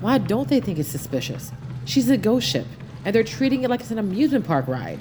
Why 0.01 0.17
don't 0.17 0.47
they 0.47 0.59
think 0.59 0.79
it's 0.79 0.89
suspicious? 0.89 1.51
She's 1.85 2.09
a 2.09 2.17
ghost 2.17 2.47
ship, 2.47 2.67
and 3.03 3.13
they're 3.13 3.23
treating 3.23 3.63
it 3.63 3.69
like 3.69 3.81
it's 3.81 3.91
an 3.91 3.99
amusement 3.99 4.45
park 4.45 4.67
ride. 4.67 4.99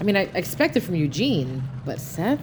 I 0.00 0.04
mean, 0.04 0.16
I 0.16 0.22
expect 0.34 0.76
it 0.76 0.80
from 0.80 0.96
Eugene, 0.96 1.62
but 1.84 2.00
Seth? 2.00 2.40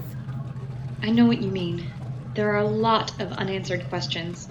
I 1.01 1.09
know 1.09 1.25
what 1.25 1.41
you 1.41 1.49
mean. 1.49 1.85
There 2.33 2.53
are 2.53 2.59
a 2.59 2.67
lot 2.67 3.19
of 3.19 3.33
unanswered 3.33 3.89
questions. 3.89 4.47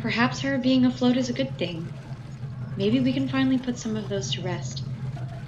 Perhaps 0.00 0.40
her 0.40 0.58
being 0.58 0.84
afloat 0.84 1.16
is 1.16 1.30
a 1.30 1.32
good 1.32 1.56
thing. 1.56 1.90
Maybe 2.76 3.00
we 3.00 3.12
can 3.12 3.28
finally 3.28 3.58
put 3.58 3.78
some 3.78 3.96
of 3.96 4.08
those 4.08 4.32
to 4.32 4.42
rest. 4.42 4.84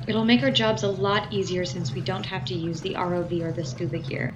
It'll 0.07 0.25
make 0.25 0.43
our 0.43 0.51
jobs 0.51 0.83
a 0.83 0.89
lot 0.89 1.33
easier 1.33 1.65
since 1.65 1.93
we 1.93 2.01
don't 2.01 2.25
have 2.25 2.45
to 2.47 2.55
use 2.55 2.81
the 2.81 2.95
ROV 2.95 3.43
or 3.43 3.53
the 3.53 3.65
scuba 3.65 3.99
gear. 3.99 4.33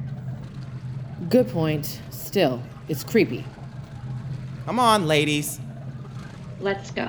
Good 1.29 1.49
point. 1.49 2.01
Still, 2.11 2.61
it's 2.89 3.05
creepy. 3.05 3.45
Come 4.67 4.79
on, 4.79 5.07
ladies. 5.07 5.61
Let's 6.61 6.91
go. 6.91 7.09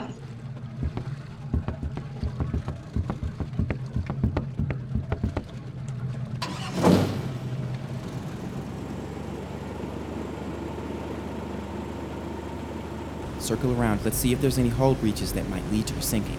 Circle 13.39 13.77
around. 13.77 14.05
Let's 14.05 14.15
see 14.15 14.31
if 14.31 14.39
there's 14.39 14.57
any 14.57 14.69
hull 14.69 14.95
breaches 14.95 15.33
that 15.33 15.49
might 15.49 15.69
lead 15.69 15.87
to 15.87 15.95
her 15.95 16.01
sinking. 16.01 16.37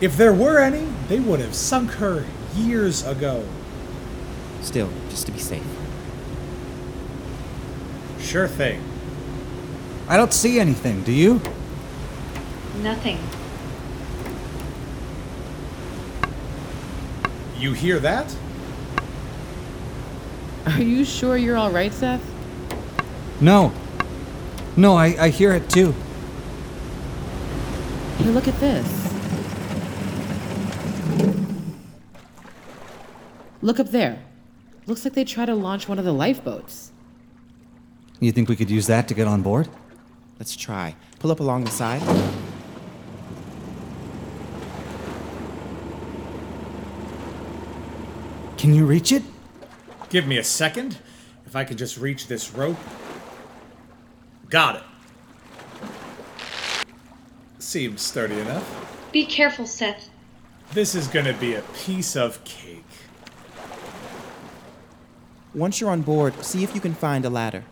If 0.00 0.16
there 0.16 0.32
were 0.32 0.60
any, 0.60 0.86
they 1.08 1.18
would 1.18 1.40
have 1.40 1.54
sunk 1.54 1.92
her 1.92 2.24
years 2.54 3.04
ago. 3.04 3.44
Still, 4.60 4.90
just 5.10 5.26
to 5.26 5.32
be 5.32 5.40
safe. 5.40 5.66
Sure 8.20 8.46
thing. 8.46 8.91
I 10.12 10.18
don't 10.18 10.34
see 10.34 10.60
anything, 10.60 11.02
do 11.04 11.10
you? 11.10 11.40
Nothing. 12.82 13.18
You 17.58 17.72
hear 17.72 17.98
that? 17.98 18.36
Are 20.66 20.82
you 20.82 21.06
sure 21.06 21.38
you're 21.38 21.56
all 21.56 21.70
right, 21.70 21.90
Seth? 21.90 22.20
No. 23.40 23.72
No, 24.76 24.96
I, 24.96 25.16
I 25.18 25.28
hear 25.30 25.52
it 25.52 25.70
too. 25.70 25.94
Hey, 28.18 28.24
look 28.26 28.48
at 28.48 28.60
this. 28.60 29.14
Look 33.62 33.80
up 33.80 33.88
there. 33.88 34.22
Looks 34.84 35.06
like 35.06 35.14
they 35.14 35.24
tried 35.24 35.46
to 35.46 35.54
launch 35.54 35.88
one 35.88 35.98
of 35.98 36.04
the 36.04 36.12
lifeboats. 36.12 36.92
You 38.20 38.30
think 38.30 38.50
we 38.50 38.56
could 38.56 38.70
use 38.70 38.88
that 38.88 39.08
to 39.08 39.14
get 39.14 39.26
on 39.26 39.40
board? 39.40 39.70
Let's 40.42 40.56
try. 40.56 40.96
Pull 41.20 41.30
up 41.30 41.38
along 41.38 41.62
the 41.62 41.70
side. 41.70 42.02
Can 48.58 48.74
you 48.74 48.84
reach 48.84 49.12
it? 49.12 49.22
Give 50.08 50.26
me 50.26 50.38
a 50.38 50.42
second. 50.42 50.98
If 51.46 51.54
I 51.54 51.62
could 51.62 51.78
just 51.78 51.96
reach 51.96 52.26
this 52.26 52.52
rope. 52.54 52.76
Got 54.50 54.82
it. 54.82 54.82
Seems 57.60 58.02
sturdy 58.02 58.40
enough. 58.40 59.08
Be 59.12 59.24
careful, 59.24 59.64
Seth. 59.64 60.10
This 60.72 60.96
is 60.96 61.06
gonna 61.06 61.34
be 61.34 61.54
a 61.54 61.62
piece 61.86 62.16
of 62.16 62.42
cake. 62.42 62.82
Once 65.54 65.80
you're 65.80 65.90
on 65.90 66.02
board, 66.02 66.34
see 66.44 66.64
if 66.64 66.74
you 66.74 66.80
can 66.80 66.94
find 66.94 67.24
a 67.24 67.30
ladder. 67.30 67.62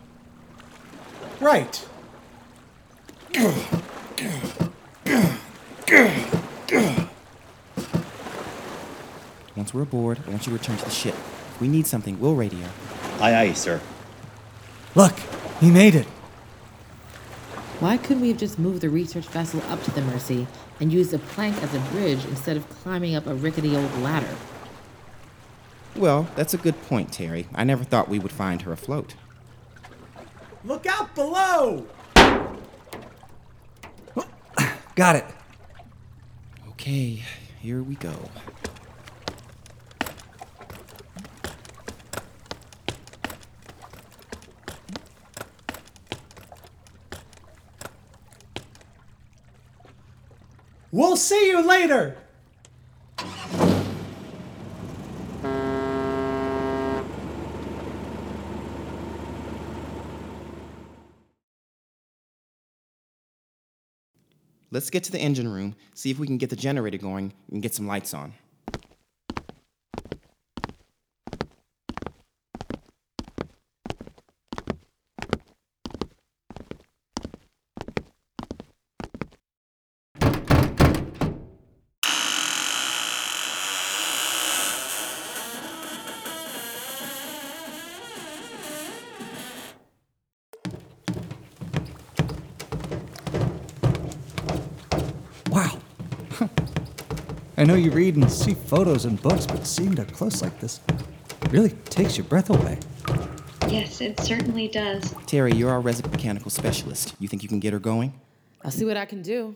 Right. 1.41 1.85
Once 9.55 9.73
we're 9.73 9.83
aboard, 9.83 10.19
I 10.25 10.29
want 10.31 10.45
you 10.45 10.51
to 10.51 10.57
return 10.57 10.77
to 10.77 10.85
the 10.85 10.91
ship. 10.91 11.15
If 11.15 11.61
we 11.61 11.67
need 11.67 11.87
something, 11.87 12.19
we'll 12.19 12.35
radio. 12.35 12.65
Aye, 13.19 13.35
aye, 13.35 13.53
sir. 13.53 13.79
Look, 14.95 15.13
he 15.59 15.71
made 15.71 15.95
it. 15.95 16.07
Why 17.79 17.97
couldn't 17.97 18.21
we 18.21 18.29
have 18.29 18.37
just 18.37 18.59
moved 18.59 18.81
the 18.81 18.89
research 18.89 19.25
vessel 19.27 19.61
up 19.69 19.81
to 19.83 19.91
the 19.91 20.01
Mercy 20.01 20.47
and 20.79 20.91
used 20.91 21.13
a 21.13 21.19
plank 21.19 21.61
as 21.63 21.73
a 21.73 21.79
bridge 21.91 22.23
instead 22.25 22.57
of 22.57 22.69
climbing 22.69 23.15
up 23.15 23.27
a 23.27 23.33
rickety 23.33 23.75
old 23.75 23.97
ladder? 23.99 24.35
Well, 25.95 26.27
that's 26.35 26.53
a 26.53 26.57
good 26.57 26.81
point, 26.83 27.11
Terry. 27.11 27.47
I 27.53 27.63
never 27.63 27.83
thought 27.83 28.09
we 28.09 28.19
would 28.19 28.31
find 28.31 28.61
her 28.63 28.71
afloat. 28.71 29.15
Look 30.63 30.85
out 30.85 31.15
below! 31.15 31.87
Got 35.01 35.15
it. 35.15 35.25
Okay, 36.69 37.23
here 37.59 37.81
we 37.81 37.95
go. 37.95 38.13
We'll 50.91 51.17
see 51.17 51.47
you 51.47 51.67
later! 51.67 52.15
Let's 64.71 64.89
get 64.89 65.03
to 65.03 65.11
the 65.11 65.19
engine 65.19 65.49
room, 65.49 65.75
see 65.93 66.11
if 66.11 66.17
we 66.17 66.25
can 66.25 66.37
get 66.37 66.49
the 66.49 66.55
generator 66.55 66.97
going, 66.97 67.33
and 67.51 67.61
get 67.61 67.75
some 67.75 67.87
lights 67.87 68.13
on. 68.13 68.33
Know 97.71 97.77
you 97.77 97.91
read 97.91 98.17
and 98.17 98.29
see 98.29 98.53
photos 98.53 99.05
and 99.05 99.21
books, 99.21 99.45
but 99.45 99.65
seeing 99.65 99.93
it 99.93 99.99
up 99.99 100.11
close 100.11 100.41
like 100.41 100.59
this 100.59 100.81
really 101.51 101.69
takes 101.85 102.17
your 102.17 102.25
breath 102.25 102.49
away. 102.49 102.77
Yes, 103.69 104.01
it 104.01 104.19
certainly 104.19 104.67
does. 104.67 105.15
Terry, 105.25 105.53
you're 105.53 105.69
our 105.69 105.79
resident 105.79 106.13
mechanical 106.13 106.51
specialist. 106.51 107.15
You 107.19 107.29
think 107.29 107.43
you 107.43 107.47
can 107.47 107.61
get 107.61 107.71
her 107.71 107.79
going? 107.79 108.19
I'll 108.65 108.71
see 108.71 108.83
what 108.83 108.97
I 108.97 109.05
can 109.05 109.21
do. 109.21 109.55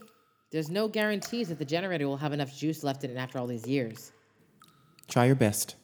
There's 0.49 0.69
no 0.69 0.88
guarantees 0.88 1.49
that 1.49 1.60
the 1.60 1.65
generator 1.65 2.08
will 2.08 2.15
have 2.15 2.32
enough 2.32 2.56
juice 2.56 2.86
left 2.86 3.04
in 3.04 3.12
it 3.12 3.17
after 3.17 3.38
all 3.38 3.47
these 3.47 3.67
years. 3.67 4.13
Try 5.10 5.25
your 5.25 5.36
best. 5.36 5.75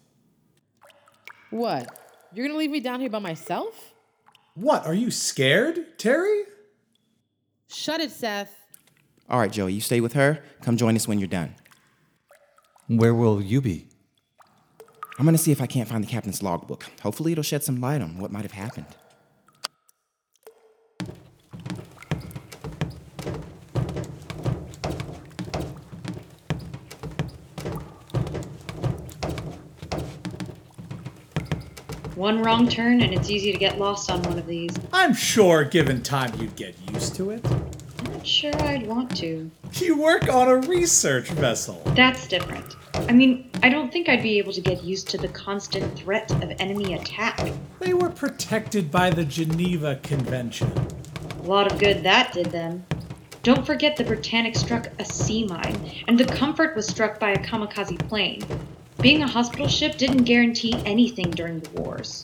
What? 1.49 1.99
You're 2.33 2.47
gonna 2.47 2.57
leave 2.57 2.71
me 2.71 2.79
down 2.79 3.01
here 3.01 3.09
by 3.09 3.19
myself? 3.19 3.93
What, 4.53 4.85
are 4.85 4.93
you 4.93 5.11
scared, 5.11 5.99
Terry? 5.99 6.43
Shut 7.67 7.99
it, 7.99 8.11
Seth. 8.11 8.55
All 9.29 9.39
right, 9.39 9.51
Joey, 9.51 9.73
you 9.73 9.81
stay 9.81 9.99
with 9.99 10.13
her. 10.13 10.41
Come 10.61 10.77
join 10.77 10.95
us 10.95 11.09
when 11.09 11.19
you're 11.19 11.27
done. 11.27 11.55
Where 12.91 13.15
will 13.15 13.41
you 13.41 13.61
be? 13.61 13.87
I'm 15.17 15.23
gonna 15.23 15.37
see 15.37 15.53
if 15.53 15.61
I 15.61 15.65
can't 15.65 15.87
find 15.87 16.03
the 16.03 16.09
captain's 16.09 16.43
logbook. 16.43 16.87
Hopefully, 17.03 17.31
it'll 17.31 17.41
shed 17.41 17.63
some 17.63 17.79
light 17.79 18.01
on 18.01 18.17
what 18.17 18.33
might 18.33 18.41
have 18.41 18.51
happened. 18.51 18.85
One 32.15 32.43
wrong 32.43 32.67
turn, 32.67 33.01
and 33.01 33.13
it's 33.13 33.29
easy 33.29 33.53
to 33.53 33.57
get 33.57 33.79
lost 33.79 34.11
on 34.11 34.21
one 34.23 34.37
of 34.37 34.47
these. 34.47 34.77
I'm 34.91 35.13
sure, 35.13 35.63
given 35.63 36.03
time, 36.03 36.37
you'd 36.41 36.57
get 36.57 36.75
used 36.93 37.15
to 37.15 37.29
it. 37.29 37.45
I'm 37.49 38.11
not 38.11 38.27
sure 38.27 38.53
I'd 38.63 38.85
want 38.85 39.15
to. 39.19 39.49
You 39.75 39.97
work 39.97 40.27
on 40.27 40.49
a 40.49 40.57
research 40.57 41.29
vessel. 41.29 41.81
That's 41.95 42.27
different. 42.27 42.75
I 43.07 43.13
mean, 43.13 43.49
I 43.63 43.69
don't 43.69 43.91
think 43.91 44.09
I'd 44.09 44.23
be 44.23 44.37
able 44.37 44.53
to 44.53 44.61
get 44.61 44.83
used 44.83 45.09
to 45.09 45.17
the 45.17 45.27
constant 45.27 45.97
threat 45.97 46.31
of 46.43 46.51
enemy 46.59 46.93
attack. 46.93 47.51
They 47.79 47.93
were 47.93 48.09
protected 48.09 48.89
by 48.89 49.09
the 49.09 49.25
Geneva 49.25 49.99
Convention. 50.03 50.71
A 51.39 51.43
lot 51.43 51.71
of 51.71 51.79
good 51.79 52.03
that 52.03 52.33
did 52.33 52.47
them. 52.47 52.85
Don't 53.43 53.65
forget 53.65 53.97
the 53.97 54.03
Britannic 54.03 54.55
struck 54.55 54.87
a 54.99 55.05
sea 55.05 55.45
mine, 55.45 55.91
and 56.07 56.17
the 56.17 56.25
Comfort 56.25 56.75
was 56.75 56.87
struck 56.87 57.19
by 57.19 57.31
a 57.31 57.37
kamikaze 57.39 57.97
plane. 58.07 58.43
Being 59.01 59.23
a 59.23 59.27
hospital 59.27 59.67
ship 59.67 59.97
didn't 59.97 60.25
guarantee 60.25 60.75
anything 60.85 61.31
during 61.31 61.59
the 61.59 61.81
wars. 61.81 62.23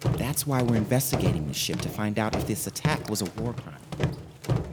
That's 0.00 0.46
why 0.46 0.62
we're 0.62 0.76
investigating 0.76 1.46
the 1.46 1.54
ship 1.54 1.80
to 1.82 1.88
find 1.88 2.18
out 2.18 2.34
if 2.34 2.46
this 2.46 2.66
attack 2.66 3.08
was 3.08 3.22
a 3.22 3.26
war 3.40 3.54
crime. 3.54 4.16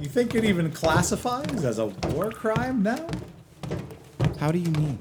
You 0.02 0.10
think 0.10 0.34
it 0.34 0.44
even 0.44 0.72
classifies 0.72 1.64
as 1.64 1.78
a 1.78 1.86
war 1.86 2.32
crime 2.32 2.82
now? 2.82 3.08
How 4.40 4.52
do 4.52 4.58
you 4.58 4.72
mean? 4.72 4.98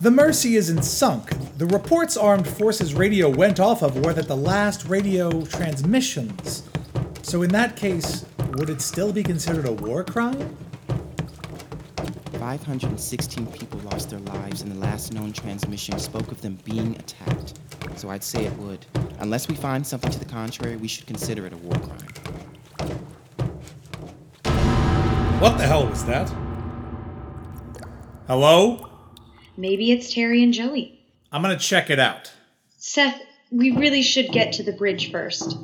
The 0.00 0.10
Mercy 0.10 0.56
isn't 0.56 0.84
sunk. 0.84 1.30
The 1.58 1.66
reports 1.66 2.16
Armed 2.16 2.46
Forces 2.46 2.94
radio 2.94 3.28
went 3.28 3.58
off 3.58 3.82
of 3.82 3.96
were 4.04 4.12
that 4.12 4.28
the 4.28 4.36
last 4.36 4.84
radio 4.84 5.42
transmissions. 5.42 6.62
So, 7.22 7.42
in 7.42 7.50
that 7.50 7.76
case, 7.76 8.24
would 8.52 8.70
it 8.70 8.80
still 8.80 9.12
be 9.12 9.22
considered 9.22 9.66
a 9.66 9.72
war 9.72 10.04
crime? 10.04 10.56
516 12.38 13.46
people 13.48 13.80
lost 13.80 14.10
their 14.10 14.20
lives, 14.20 14.62
and 14.62 14.70
the 14.70 14.78
last 14.78 15.12
known 15.12 15.32
transmission 15.32 15.98
spoke 15.98 16.30
of 16.30 16.40
them 16.40 16.58
being 16.64 16.94
attacked. 16.96 17.58
So 17.96 18.08
I'd 18.08 18.22
say 18.22 18.46
it 18.46 18.56
would. 18.58 18.86
Unless 19.18 19.48
we 19.48 19.56
find 19.56 19.84
something 19.86 20.10
to 20.10 20.18
the 20.18 20.24
contrary, 20.24 20.76
we 20.76 20.88
should 20.88 21.06
consider 21.06 21.46
it 21.46 21.52
a 21.52 21.56
war 21.56 21.74
crime. 21.74 21.98
What 25.40 25.58
the 25.58 25.66
hell 25.66 25.86
was 25.86 26.04
that? 26.04 26.32
Hello? 28.28 28.90
Maybe 29.56 29.90
it's 29.90 30.12
Terry 30.12 30.42
and 30.42 30.52
Joey. 30.52 31.00
I'm 31.32 31.40
gonna 31.40 31.56
check 31.56 31.88
it 31.88 31.98
out. 31.98 32.30
Seth, 32.76 33.22
we 33.50 33.70
really 33.70 34.02
should 34.02 34.28
get 34.32 34.52
to 34.52 34.62
the 34.62 34.72
bridge 34.72 35.10
first. 35.10 35.56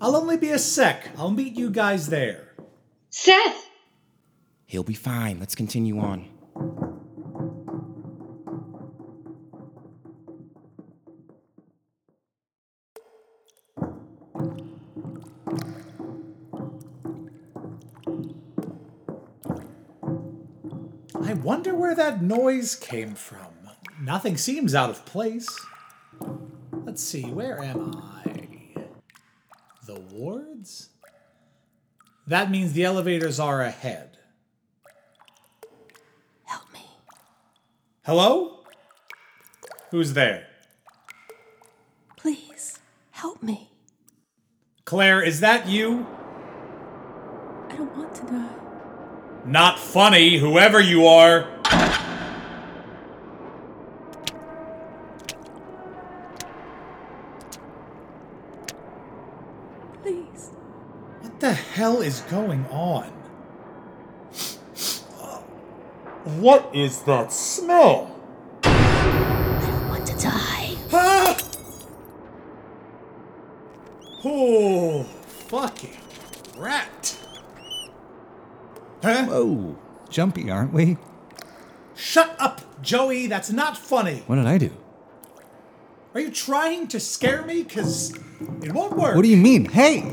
I'll 0.00 0.16
only 0.16 0.38
be 0.38 0.48
a 0.48 0.58
sec. 0.58 1.10
I'll 1.18 1.30
meet 1.30 1.56
you 1.56 1.68
guys 1.68 2.08
there. 2.08 2.54
Seth! 3.10 3.68
He'll 4.64 4.82
be 4.82 4.94
fine. 4.94 5.38
Let's 5.38 5.54
continue 5.54 5.98
on. 5.98 6.26
Where 21.84 21.94
that 21.94 22.22
noise 22.22 22.74
came 22.76 23.14
from. 23.14 23.52
Nothing 24.00 24.38
seems 24.38 24.74
out 24.74 24.88
of 24.88 25.04
place. 25.04 25.46
Let's 26.72 27.04
see, 27.04 27.24
where 27.24 27.62
am 27.62 27.94
I? 27.94 28.86
The 29.84 30.00
wards? 30.10 30.88
That 32.26 32.50
means 32.50 32.72
the 32.72 32.84
elevators 32.84 33.38
are 33.38 33.60
ahead. 33.60 34.16
Help 36.44 36.72
me. 36.72 36.86
Hello? 38.06 38.64
Who's 39.90 40.14
there? 40.14 40.46
Please, 42.16 42.78
help 43.10 43.42
me. 43.42 43.68
Claire, 44.86 45.22
is 45.22 45.40
that 45.40 45.68
you? 45.68 46.06
I 47.68 47.76
don't 47.76 47.94
want 47.94 48.14
to 48.14 48.22
die. 48.22 48.54
Not 49.44 49.78
funny, 49.78 50.38
whoever 50.38 50.80
you 50.80 51.06
are. 51.06 51.53
Please. 60.02 60.50
What 61.20 61.40
the 61.40 61.52
hell 61.52 62.00
is 62.00 62.20
going 62.22 62.66
on? 62.66 63.10
What 66.24 66.70
is 66.74 67.02
that 67.02 67.32
smell? 67.32 68.16
I 68.64 69.66
don't 69.66 69.88
want 69.90 70.06
to 70.06 70.16
die. 70.16 70.76
Ah! 70.92 71.36
Oh, 74.24 75.02
fucking 75.02 75.98
rat. 76.56 77.18
Huh? 79.02 79.26
Whoa. 79.26 79.76
Jumpy, 80.08 80.50
aren't 80.50 80.72
we? 80.72 80.96
Shut 82.04 82.36
up, 82.38 82.60
Joey. 82.82 83.28
That's 83.28 83.50
not 83.50 83.78
funny. 83.78 84.22
What 84.26 84.36
did 84.36 84.44
I 84.46 84.58
do? 84.58 84.70
Are 86.12 86.20
you 86.20 86.30
trying 86.30 86.86
to 86.88 87.00
scare 87.00 87.42
me? 87.46 87.62
Because 87.62 88.14
it 88.62 88.72
won't 88.72 88.94
work. 88.94 89.16
What 89.16 89.22
do 89.22 89.28
you 89.30 89.38
mean? 89.38 89.64
Hey! 89.64 90.12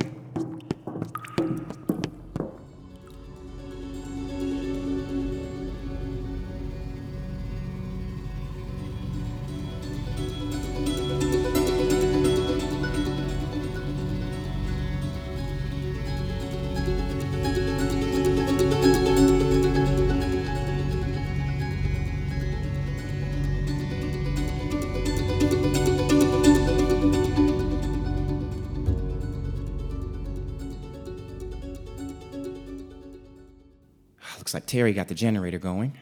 Terry 34.72 34.94
got 34.94 35.10
the 35.10 35.14
generator 35.14 35.60
going. 35.60 35.98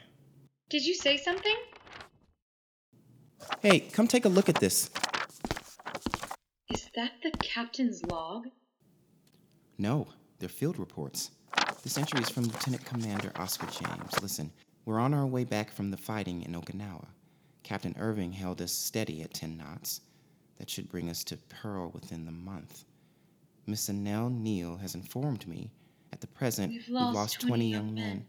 Did 0.69 0.85
you 0.85 0.93
say 0.93 1.17
something? 1.17 1.55
Hey, 3.61 3.79
come 3.79 4.07
take 4.07 4.25
a 4.25 4.29
look 4.29 4.47
at 4.47 4.59
this. 4.59 4.91
Is 6.71 6.87
that 6.93 7.13
the 7.23 7.31
captain's 7.39 8.05
log? 8.05 8.45
No, 9.79 10.07
they're 10.37 10.47
field 10.47 10.77
reports. 10.77 11.31
This 11.81 11.97
entry 11.97 12.19
is 12.19 12.29
from 12.29 12.43
Lieutenant 12.43 12.85
Commander 12.85 13.31
Oscar 13.37 13.65
James. 13.71 14.21
Listen, 14.21 14.51
we're 14.85 14.99
on 14.99 15.15
our 15.15 15.25
way 15.25 15.45
back 15.45 15.71
from 15.71 15.89
the 15.89 15.97
fighting 15.97 16.43
in 16.43 16.53
Okinawa. 16.53 17.07
Captain 17.63 17.95
Irving 17.97 18.31
held 18.31 18.61
us 18.61 18.71
steady 18.71 19.23
at 19.23 19.33
10 19.33 19.57
knots. 19.57 20.01
That 20.59 20.69
should 20.69 20.89
bring 20.89 21.09
us 21.09 21.23
to 21.23 21.37
Pearl 21.49 21.89
within 21.89 22.23
the 22.23 22.31
month. 22.31 22.85
Miss 23.65 23.89
Annelle 23.89 24.29
Neal 24.29 24.77
has 24.77 24.93
informed 24.93 25.47
me 25.47 25.71
at 26.13 26.21
the 26.21 26.27
present 26.27 26.71
We've 26.71 26.87
lost 26.89 27.39
20 27.41 27.47
20 27.47 27.71
young 27.71 27.85
young 27.87 27.95
men, 27.95 28.03
men, 28.03 28.25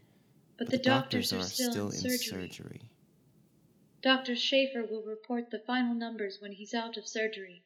But 0.61 0.69
the 0.69 0.77
doctors, 0.77 1.33
are 1.33 1.39
are 1.39 1.43
still, 1.43 1.87
in, 1.87 1.91
surgery. 1.91 2.47
surgery. 2.47 2.81
Dr. 4.03 4.35
Schaefer 4.35 4.85
will 4.87 5.01
report 5.01 5.49
the 5.49 5.57
final 5.65 5.95
numbers 5.95 6.37
when 6.39 6.51
he's 6.51 6.75
out 6.75 6.97
of 6.97 7.07
surgery. 7.07 7.63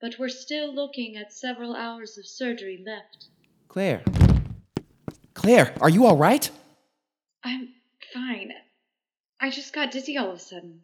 But 0.00 0.18
we're 0.18 0.28
still 0.28 0.74
looking 0.74 1.16
at 1.16 1.32
several 1.32 1.76
hours 1.76 2.18
of 2.18 2.26
surgery 2.26 2.82
left. 2.84 3.28
Claire. 3.68 4.02
Claire, 5.34 5.76
are 5.80 5.88
you 5.88 6.06
all 6.06 6.16
right? 6.16 6.50
I'm 7.44 7.68
fine. 8.12 8.52
I 9.38 9.50
just 9.50 9.72
got 9.72 9.92
dizzy 9.92 10.18
all 10.18 10.30
of 10.30 10.38
a 10.38 10.40
sudden. 10.40 10.80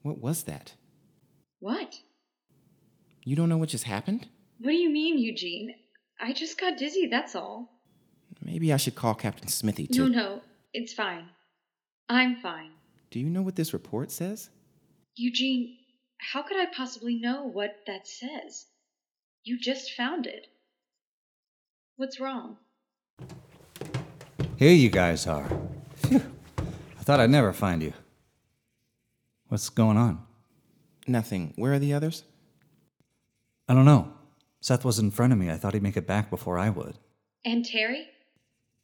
What 0.00 0.16
was 0.16 0.44
that? 0.44 0.72
What? 1.58 2.00
You 3.22 3.36
don't 3.36 3.50
know 3.50 3.58
what 3.58 3.68
just 3.68 3.84
happened? 3.84 4.28
What 4.60 4.70
do 4.70 4.76
you 4.76 4.88
mean, 4.88 5.18
Eugene? 5.18 5.74
I 6.18 6.32
just 6.32 6.58
got 6.58 6.78
dizzy, 6.78 7.06
that's 7.06 7.36
all. 7.36 7.68
Maybe 8.42 8.72
I 8.72 8.78
should 8.78 8.94
call 8.94 9.14
Captain 9.14 9.48
Smithy 9.48 9.88
to. 9.88 10.08
No, 10.08 10.08
no, 10.08 10.40
it's 10.76 10.92
fine. 10.92 11.30
I'm 12.10 12.36
fine. 12.36 12.70
Do 13.10 13.18
you 13.18 13.30
know 13.30 13.40
what 13.40 13.56
this 13.56 13.72
report 13.72 14.10
says? 14.10 14.50
Eugene, 15.14 15.78
how 16.18 16.42
could 16.42 16.58
I 16.58 16.66
possibly 16.66 17.18
know 17.18 17.44
what 17.44 17.76
that 17.86 18.06
says? 18.06 18.66
You 19.42 19.58
just 19.58 19.92
found 19.92 20.26
it. 20.26 20.48
What's 21.96 22.20
wrong? 22.20 22.58
Here 24.56 24.70
you 24.70 24.90
guys 24.90 25.26
are. 25.26 25.48
Phew. 26.08 26.20
I 26.58 27.02
thought 27.02 27.20
I'd 27.20 27.30
never 27.30 27.54
find 27.54 27.82
you. 27.82 27.94
What's 29.48 29.70
going 29.70 29.96
on? 29.96 30.26
Nothing. 31.06 31.54
Where 31.56 31.72
are 31.72 31.78
the 31.78 31.94
others? 31.94 32.24
I 33.66 33.72
don't 33.72 33.86
know. 33.86 34.12
Seth 34.60 34.84
was 34.84 34.98
in 34.98 35.10
front 35.10 35.32
of 35.32 35.38
me. 35.38 35.50
I 35.50 35.56
thought 35.56 35.72
he'd 35.72 35.82
make 35.82 35.96
it 35.96 36.06
back 36.06 36.28
before 36.28 36.58
I 36.58 36.68
would. 36.68 36.98
And 37.46 37.64
Terry? 37.64 38.08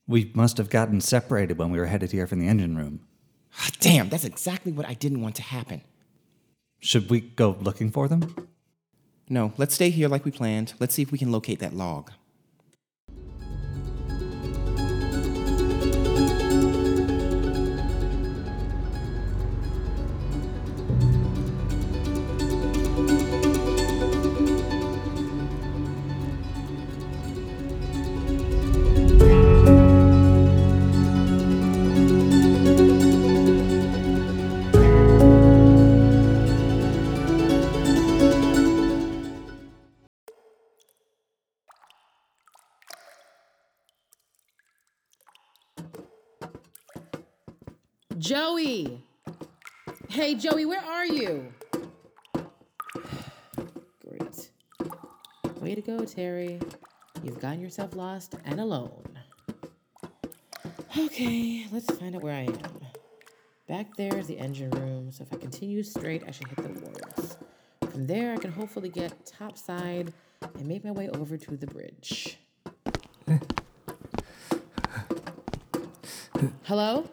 We 0.06 0.30
must 0.34 0.58
have 0.58 0.70
gotten 0.70 1.00
separated 1.00 1.58
when 1.58 1.70
we 1.70 1.78
were 1.78 1.86
headed 1.86 2.12
here 2.12 2.26
from 2.26 2.40
the 2.40 2.48
engine 2.48 2.76
room. 2.76 3.00
Ah, 3.58 3.70
Damn, 3.80 4.08
that's 4.08 4.24
exactly 4.24 4.72
what 4.72 4.86
I 4.86 4.94
didn't 4.94 5.22
want 5.22 5.36
to 5.36 5.42
happen. 5.42 5.82
Should 6.80 7.10
we 7.10 7.20
go 7.20 7.56
looking 7.60 7.90
for 7.90 8.08
them? 8.08 8.34
No, 9.28 9.52
let's 9.56 9.74
stay 9.74 9.90
here 9.90 10.08
like 10.08 10.24
we 10.24 10.30
planned. 10.30 10.74
Let's 10.80 10.94
see 10.94 11.02
if 11.02 11.12
we 11.12 11.18
can 11.18 11.30
locate 11.30 11.60
that 11.60 11.74
log. 11.74 12.10
Joey! 48.62 49.02
Hey, 50.08 50.36
Joey, 50.36 50.66
where 50.66 50.80
are 50.80 51.04
you? 51.04 51.52
Great. 54.08 54.50
Way 55.60 55.74
to 55.74 55.80
go, 55.80 56.04
Terry. 56.04 56.60
You've 57.24 57.40
gotten 57.40 57.60
yourself 57.60 57.96
lost 57.96 58.36
and 58.44 58.60
alone. 58.60 59.18
Okay, 60.96 61.66
let's 61.72 61.90
find 61.98 62.14
out 62.14 62.22
where 62.22 62.34
I 62.34 62.42
am. 62.42 62.78
Back 63.66 63.96
there 63.96 64.16
is 64.16 64.28
the 64.28 64.38
engine 64.38 64.70
room, 64.70 65.10
so 65.10 65.24
if 65.24 65.32
I 65.32 65.38
continue 65.38 65.82
straight, 65.82 66.22
I 66.28 66.30
should 66.30 66.46
hit 66.46 66.58
the 66.58 66.68
wards. 66.68 67.38
From 67.90 68.06
there, 68.06 68.34
I 68.34 68.36
can 68.36 68.52
hopefully 68.52 68.90
get 68.90 69.26
topside 69.26 70.12
and 70.40 70.66
make 70.66 70.84
my 70.84 70.92
way 70.92 71.08
over 71.08 71.36
to 71.36 71.56
the 71.56 71.66
bridge. 71.66 72.38
Hello? 76.62 77.08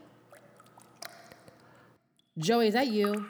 Joey, 2.40 2.68
is 2.70 2.74
that 2.74 2.88
you? 2.88 3.26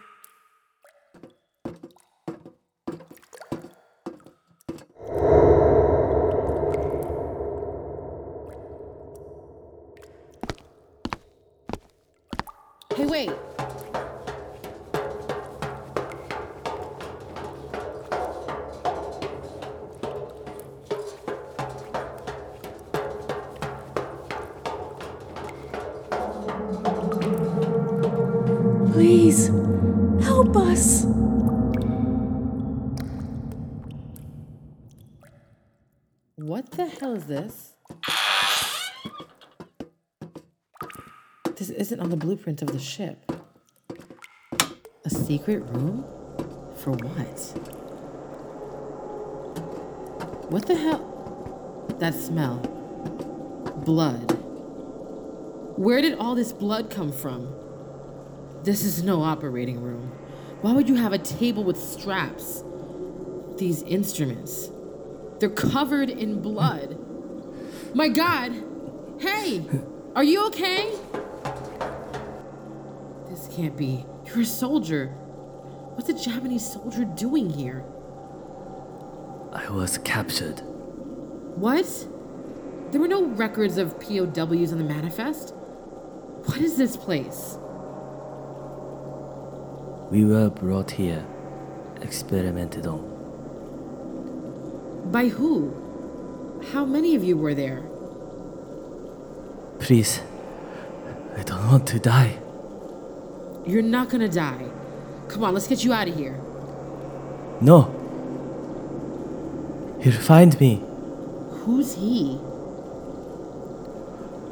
This? 37.29 37.75
This 41.55 41.69
isn't 41.69 41.99
on 41.99 42.09
the 42.09 42.17
blueprint 42.17 42.61
of 42.61 42.69
the 42.69 42.79
ship. 42.79 43.31
A 45.05 45.09
secret 45.09 45.59
room? 45.59 46.03
For 46.75 46.91
what? 46.91 47.39
What 50.49 50.65
the 50.65 50.75
hell? 50.75 51.95
That 51.99 52.15
smell. 52.15 52.57
Blood. 53.85 54.31
Where 55.77 56.01
did 56.01 56.17
all 56.17 56.35
this 56.35 56.51
blood 56.51 56.89
come 56.89 57.11
from? 57.11 57.53
This 58.63 58.83
is 58.83 59.03
no 59.03 59.21
operating 59.21 59.81
room. 59.81 60.11
Why 60.61 60.73
would 60.73 60.89
you 60.89 60.95
have 60.95 61.13
a 61.13 61.19
table 61.19 61.63
with 61.63 61.77
straps? 61.77 62.63
These 63.57 63.83
instruments. 63.83 64.71
They're 65.39 65.49
covered 65.49 66.09
in 66.09 66.41
blood. 66.41 66.97
My 67.93 68.07
god! 68.07 68.53
Hey! 69.19 69.65
Are 70.15 70.23
you 70.23 70.45
okay? 70.47 70.93
This 73.29 73.49
can't 73.51 73.75
be. 73.75 74.05
You're 74.25 74.41
a 74.41 74.45
soldier. 74.45 75.07
What's 75.95 76.09
a 76.09 76.13
Japanese 76.13 76.71
soldier 76.71 77.03
doing 77.03 77.49
here? 77.49 77.83
I 79.51 79.69
was 79.69 79.97
captured. 79.99 80.61
What? 81.55 82.07
There 82.91 83.01
were 83.01 83.07
no 83.07 83.25
records 83.25 83.77
of 83.77 83.99
POWs 83.99 84.71
on 84.71 84.77
the 84.77 84.83
manifest. 84.83 85.55
What 86.45 86.59
is 86.59 86.77
this 86.77 86.95
place? 86.95 87.57
We 90.11 90.25
were 90.25 90.49
brought 90.49 90.91
here, 90.91 91.25
experimented 92.01 92.85
on. 92.85 93.03
By 95.11 95.27
who? 95.27 95.88
How 96.71 96.85
many 96.85 97.15
of 97.15 97.23
you 97.23 97.37
were 97.37 97.53
there? 97.53 97.81
Please, 99.79 100.21
I 101.37 101.43
don't 101.43 101.67
want 101.67 101.87
to 101.87 101.99
die. 101.99 102.37
You're 103.65 103.81
not 103.81 104.09
gonna 104.09 104.29
die. 104.29 104.69
Come 105.29 105.43
on, 105.43 105.53
let's 105.53 105.67
get 105.67 105.83
you 105.83 105.93
out 105.93 106.07
of 106.07 106.15
here. 106.15 106.39
No. 107.61 107.95
He'll 110.01 110.13
find 110.13 110.59
me. 110.59 110.83
Who's 111.63 111.95
he? 111.95 112.39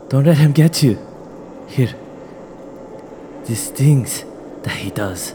Don't 0.10 0.26
let 0.26 0.38
him 0.38 0.52
get 0.52 0.84
you. 0.84 0.98
Here. 1.68 1.94
These 3.46 3.70
things 3.70 4.24
that 4.64 4.76
he 4.76 4.90
does. 4.90 5.34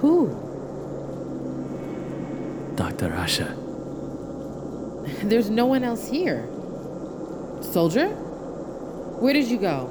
Who? 0.00 0.28
Dr. 2.76 3.12
Asher. 3.12 3.65
There's 5.28 5.50
no 5.50 5.66
one 5.66 5.82
else 5.82 6.06
here. 6.06 6.46
Soldier? 7.60 8.10
Where 9.18 9.32
did 9.32 9.48
you 9.48 9.58
go? 9.58 9.90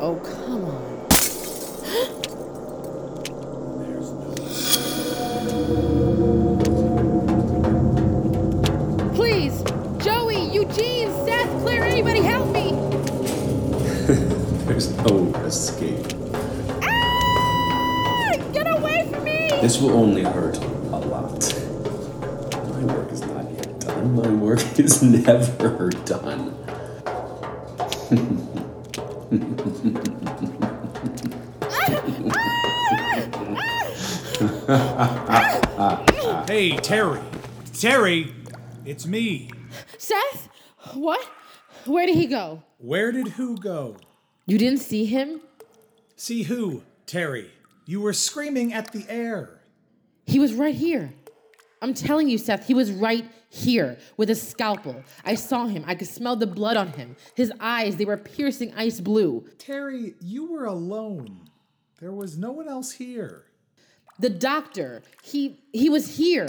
Oh, 0.00 0.16
come 0.24 0.64
on. 0.64 0.88
Please! 9.14 9.62
Joey, 10.02 10.48
Eugene, 10.50 11.12
Seth, 11.26 11.50
Claire, 11.60 11.84
anybody 11.84 12.22
help 12.22 12.50
me! 12.50 12.70
There's 14.64 14.96
no 14.96 15.30
escape. 15.44 16.06
Ah! 16.82 18.32
Get 18.54 18.66
away 18.66 19.06
from 19.12 19.24
me! 19.24 19.48
This 19.60 19.78
will 19.78 19.90
only 19.90 20.22
hurt 20.22 20.37
is 25.36 25.48
never 25.58 25.90
done. 25.90 26.54
Hey, 36.46 36.76
Terry. 36.78 37.20
Terry, 37.72 38.32
it's 38.84 39.06
me. 39.06 39.50
Seth? 39.98 40.48
What? 40.94 41.24
Where 41.84 42.06
did 42.06 42.16
he 42.16 42.26
go? 42.26 42.62
Where 42.78 43.12
did 43.12 43.28
who 43.28 43.56
go? 43.56 43.96
You 44.46 44.58
didn't 44.58 44.80
see 44.80 45.04
him? 45.04 45.40
See 46.16 46.44
who? 46.44 46.82
Terry. 47.06 47.50
You 47.84 48.00
were 48.00 48.12
screaming 48.12 48.72
at 48.72 48.92
the 48.92 49.04
air. 49.08 49.60
He 50.26 50.38
was 50.38 50.54
right 50.54 50.74
here. 50.74 51.12
I'm 51.80 51.94
telling 51.94 52.28
you, 52.28 52.38
Seth, 52.38 52.66
he 52.66 52.74
was 52.74 52.90
right 52.90 53.24
here 53.48 53.98
with 54.16 54.30
a 54.30 54.34
scalpel. 54.34 55.02
I 55.24 55.34
saw 55.34 55.66
him. 55.66 55.84
I 55.86 55.94
could 55.94 56.08
smell 56.08 56.36
the 56.36 56.46
blood 56.46 56.76
on 56.76 56.88
him. 56.88 57.16
His 57.34 57.52
eyes, 57.60 57.96
they 57.96 58.04
were 58.04 58.16
piercing 58.16 58.72
ice 58.76 59.00
blue. 59.00 59.46
Terry, 59.58 60.14
you 60.20 60.50
were 60.50 60.66
alone. 60.66 61.48
There 62.00 62.12
was 62.12 62.38
no 62.38 62.52
one 62.52 62.68
else 62.68 62.92
here. 62.92 63.44
The 64.20 64.30
doctor, 64.30 65.02
he 65.22 65.60
he 65.72 65.88
was 65.88 66.16
here. 66.16 66.48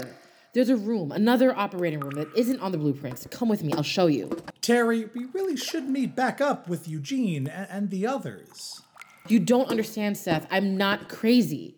There's 0.52 0.68
a 0.68 0.76
room, 0.76 1.12
another 1.12 1.56
operating 1.56 2.00
room 2.00 2.14
that 2.14 2.28
isn't 2.36 2.60
on 2.60 2.72
the 2.72 2.78
blueprints. 2.78 3.26
Come 3.30 3.48
with 3.48 3.62
me, 3.62 3.72
I'll 3.72 3.84
show 3.84 4.08
you. 4.08 4.30
Terry, 4.60 5.08
we 5.14 5.26
really 5.26 5.56
should 5.56 5.88
meet 5.88 6.16
back 6.16 6.40
up 6.40 6.68
with 6.68 6.88
Eugene 6.88 7.46
and, 7.46 7.68
and 7.70 7.90
the 7.90 8.08
others. 8.08 8.82
You 9.28 9.38
don't 9.38 9.68
understand, 9.68 10.18
Seth. 10.18 10.48
I'm 10.50 10.76
not 10.76 11.08
crazy. 11.08 11.76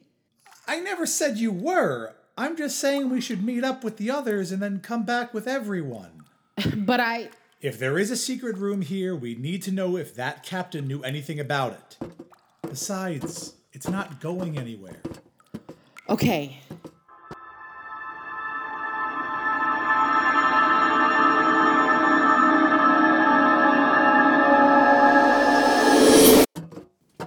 I 0.67 0.81
never 0.81 1.05
said 1.05 1.37
you 1.37 1.53
were. 1.53 2.15
I'm 2.37 2.57
just 2.57 2.79
saying 2.79 3.11
we 3.11 3.21
should 3.21 3.45
meet 3.45 3.63
up 3.63 3.85
with 3.85 3.99
the 3.99 4.11
others 4.11 4.53
and 4.53 4.63
then 4.63 4.81
come 4.81 5.05
back 5.05 5.35
with 5.35 5.47
everyone. 5.47 6.25
but 6.77 6.99
I. 6.99 7.29
If 7.61 7.79
there 7.79 7.99
is 7.99 8.11
a 8.11 8.17
secret 8.17 8.57
room 8.57 8.81
here, 8.81 9.15
we 9.15 9.35
need 9.35 9.63
to 9.65 9.71
know 9.71 9.97
if 9.97 10.15
that 10.15 10.43
captain 10.43 10.89
knew 10.89 11.03
anything 11.03 11.39
about 11.39 11.73
it. 11.75 12.09
Besides, 12.63 13.55
it's 13.73 13.87
not 13.87 14.21
going 14.21 14.57
anywhere. 14.59 15.03
Okay. 16.09 16.59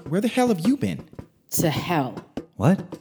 Where 0.09 0.21
the 0.21 0.27
hell 0.27 0.47
have 0.47 0.67
you 0.67 0.77
been? 0.77 1.03
To 1.51 1.69
hell. 1.69 2.25
What? 2.55 2.99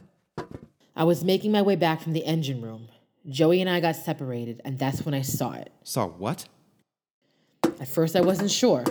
I 0.97 1.05
was 1.05 1.25
making 1.25 1.51
my 1.53 1.63
way 1.63 1.77
back 1.77 2.01
from 2.01 2.13
the 2.13 2.25
engine 2.25 2.63
room. 2.63 2.89
Joey 3.29 3.61
and 3.61 3.71
I 3.71 3.81
got 3.81 3.97
separated, 3.97 4.61
and 4.65 4.79
that's 4.79 5.05
when 5.05 5.15
I 5.15 5.23
saw 5.23 5.53
it. 5.53 5.73
Saw 5.83 6.07
what? 6.07 6.47
At 7.81 7.89
first, 7.89 8.15
I 8.15 8.21
wasn't 8.21 8.51
sure, 8.51 8.85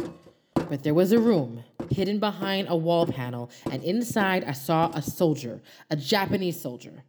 but 0.55 0.83
there 0.83 0.93
was 0.93 1.11
a 1.11 1.19
room 1.19 1.63
hidden 1.89 2.19
behind 2.19 2.67
a 2.69 2.75
wall 2.75 3.05
panel, 3.05 3.49
and 3.71 3.83
inside, 3.83 4.43
I 4.43 4.53
saw 4.53 4.91
a 4.93 5.01
soldier, 5.01 5.61
a 5.89 5.95
Japanese 5.95 6.59
soldier. 6.59 7.03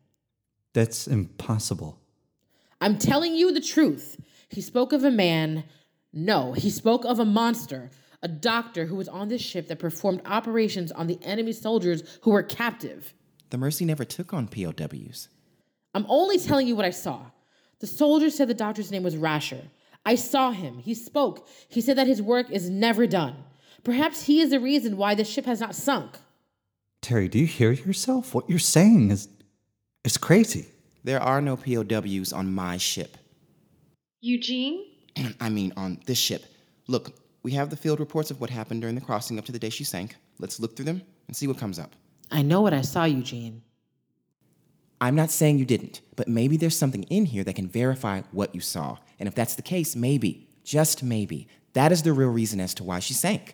That's 0.75 1.07
impossible. 1.07 1.99
I'm 2.81 2.99
telling 2.99 3.35
you 3.35 3.53
the 3.53 3.61
truth. 3.61 4.21
He 4.49 4.61
spoke 4.61 4.93
of 4.93 5.03
a 5.05 5.11
man. 5.11 5.65
No, 6.13 6.53
he 6.53 6.71
spoke 6.71 7.05
of 7.05 7.19
a 7.19 7.25
monster, 7.25 7.91
A 8.23 8.29
doctor 8.29 8.87
who 8.87 8.97
was 8.97 9.09
on 9.09 9.29
this 9.29 9.43
ship 9.43 9.69
that 9.69 9.79
performed 9.79 10.23
operations 10.25 10.91
on 10.93 11.07
the 11.07 11.19
enemy 11.23 11.53
soldiers 11.53 12.03
who 12.23 12.31
were 12.31 12.43
captive. 12.43 13.13
The 13.55 13.59
Mercy 13.59 13.85
never 13.85 14.05
took 14.05 14.35
on 14.35 14.49
POWs. 14.49 15.29
I'm 15.95 16.07
only 16.09 16.41
telling 16.41 16.67
you 16.67 16.75
what 16.75 16.85
I 16.85 16.91
saw. 16.91 17.21
The 17.79 17.87
soldier 17.87 18.29
said 18.29 18.49
the 18.49 18.53
doctor's 18.55 18.91
name 18.91 19.05
was 19.05 19.17
Rasher. 19.17 19.71
I 20.05 20.17
saw 20.17 20.51
him. 20.51 20.79
He 20.79 20.93
spoke. 20.93 21.47
He 21.69 21.81
said 21.81 21.97
that 21.99 22.09
his 22.09 22.21
work 22.21 22.51
is 22.51 22.69
never 22.69 23.07
done. 23.07 23.37
Perhaps 23.85 24.25
he 24.25 24.41
is 24.41 24.51
the 24.51 24.59
reason 24.59 24.97
why 24.97 25.15
the 25.15 25.23
ship 25.23 25.45
has 25.45 25.61
not 25.61 25.77
sunk. 25.77 26.19
Terry, 27.01 27.29
do 27.29 27.39
you 27.39 27.47
hear 27.47 27.71
yourself? 27.71 28.35
What 28.35 28.51
you're 28.51 28.59
saying 28.59 29.13
is. 29.13 29.29
is 30.03 30.17
crazy. 30.19 30.67
There 31.05 31.23
are 31.23 31.41
no 31.41 31.57
POWs 31.57 32.33
on 32.33 32.53
my 32.53 32.77
ship. 32.77 33.17
Eugene? 34.21 34.85
I 35.41 35.49
mean, 35.49 35.73
on 35.77 36.01
this 36.07 36.19
ship. 36.19 36.45
Look, 36.89 37.13
we 37.45 37.53
have 37.53 37.71
the 37.71 37.77
field 37.77 38.01
reports 38.01 38.33
of 38.33 38.41
what 38.41 38.51
happened 38.51 38.81
during 38.81 38.97
the 38.97 39.01
crossing 39.01 39.39
up 39.39 39.45
to 39.45 39.53
the 39.53 39.61
day 39.61 39.71
she 39.71 39.85
sank. 39.85 40.17
Let's 40.41 40.59
look 40.59 40.75
through 40.75 40.87
them 40.87 41.03
and 41.29 41.37
see 41.37 41.47
what 41.47 41.57
comes 41.57 41.79
up. 41.79 41.95
I 42.31 42.43
know 42.43 42.61
what 42.61 42.75
I 42.75 42.81
saw, 42.83 43.05
Eugene. 43.05 43.63
I'm 45.01 45.15
not 45.15 45.31
saying 45.31 45.59
you 45.59 45.65
didn't, 45.65 46.01
but 46.17 46.29
maybe 46.29 46.57
there's 46.57 46.77
something 46.77 47.03
in 47.05 47.27
here 47.27 47.45
that 47.45 47.57
can 47.57 47.69
verify 47.69 48.23
what 48.33 48.55
you 48.55 48.61
saw. 48.61 48.99
And 49.19 49.29
if 49.29 49.35
that's 49.35 49.55
the 49.55 49.63
case, 49.63 49.95
maybe, 49.95 50.49
just 50.65 51.03
maybe, 51.03 51.49
that 51.75 51.93
is 51.93 52.03
the 52.03 52.13
real 52.13 52.31
reason 52.31 52.61
as 52.61 52.75
to 52.75 52.85
why 52.85 53.01
she 53.01 53.15
sank. 53.15 53.53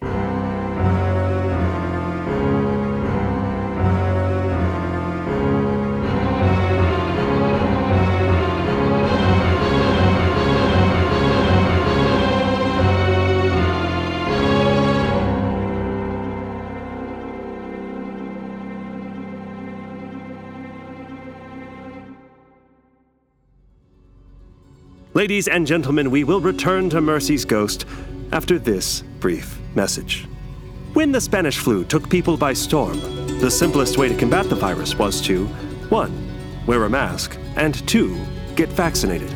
Ladies 25.20 25.48
and 25.48 25.66
gentlemen, 25.66 26.10
we 26.10 26.24
will 26.24 26.40
return 26.40 26.88
to 26.88 27.02
Mercy's 27.02 27.44
ghost 27.44 27.84
after 28.32 28.58
this 28.58 29.02
brief 29.20 29.58
message. 29.74 30.26
When 30.94 31.12
the 31.12 31.20
Spanish 31.20 31.58
flu 31.58 31.84
took 31.84 32.08
people 32.08 32.38
by 32.38 32.54
storm, 32.54 32.98
the 33.38 33.50
simplest 33.50 33.98
way 33.98 34.08
to 34.08 34.16
combat 34.16 34.48
the 34.48 34.54
virus 34.54 34.94
was 34.94 35.20
to 35.26 35.46
1. 35.90 36.64
Wear 36.64 36.84
a 36.84 36.88
mask, 36.88 37.36
and 37.56 37.86
2. 37.86 38.18
Get 38.56 38.70
vaccinated. 38.70 39.28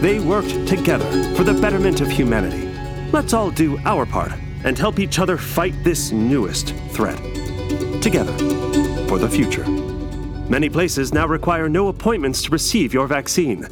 They 0.00 0.20
worked 0.20 0.68
together 0.68 1.10
for 1.34 1.42
the 1.42 1.60
betterment 1.60 2.00
of 2.00 2.08
humanity. 2.08 2.68
Let's 3.10 3.32
all 3.32 3.50
do 3.50 3.78
our 3.78 4.06
part 4.06 4.30
and 4.62 4.78
help 4.78 5.00
each 5.00 5.18
other 5.18 5.36
fight 5.36 5.74
this 5.82 6.12
newest 6.12 6.72
threat. 6.92 7.18
Together 8.00 8.32
for 9.08 9.18
the 9.18 9.28
future. 9.28 9.66
Many 10.48 10.68
places 10.68 11.12
now 11.12 11.26
require 11.26 11.68
no 11.68 11.88
appointments 11.88 12.44
to 12.44 12.50
receive 12.50 12.94
your 12.94 13.08
vaccine. 13.08 13.66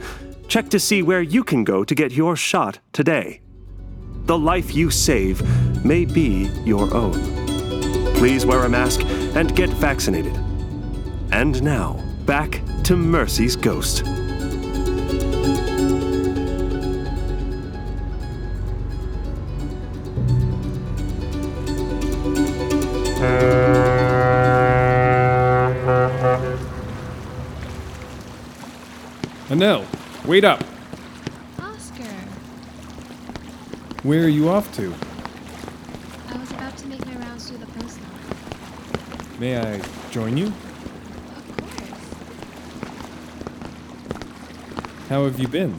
Check 0.51 0.69
to 0.71 0.81
see 0.81 1.01
where 1.01 1.23
you 1.23 1.45
can 1.45 1.63
go 1.63 1.85
to 1.85 1.95
get 1.95 2.11
your 2.11 2.35
shot 2.35 2.81
today. 2.93 3.41
The 4.25 4.37
life 4.37 4.75
you 4.75 4.91
save 4.91 5.41
may 5.85 6.05
be 6.05 6.51
your 6.65 6.93
own. 6.93 7.15
Please 8.17 8.45
wear 8.45 8.65
a 8.65 8.69
mask 8.69 9.03
and 9.37 9.55
get 9.55 9.71
vaccinated. 9.71 10.37
And 11.31 11.63
now, 11.63 12.05
back 12.27 12.61
to 12.83 12.97
Mercy's 12.97 13.55
ghost. 13.55 14.03
Wait 30.41 30.47
up. 30.47 30.65
Oscar, 31.59 32.03
Where 34.05 34.25
are 34.25 34.29
you 34.29 34.49
off 34.49 34.75
to? 34.77 34.95
I 36.29 36.39
was 36.39 36.51
about 36.53 36.79
to 36.79 36.87
make 36.87 37.05
my 37.05 37.17
rounds 37.17 37.51
through 37.51 37.59
the 37.59 37.67
post 37.67 37.99
office. 38.01 39.39
May 39.39 39.59
I 39.59 39.83
join 40.11 40.39
you? 40.39 40.47
Of 40.47 41.57
course. 41.59 42.01
How 45.11 45.25
have 45.25 45.39
you 45.39 45.47
been? 45.47 45.79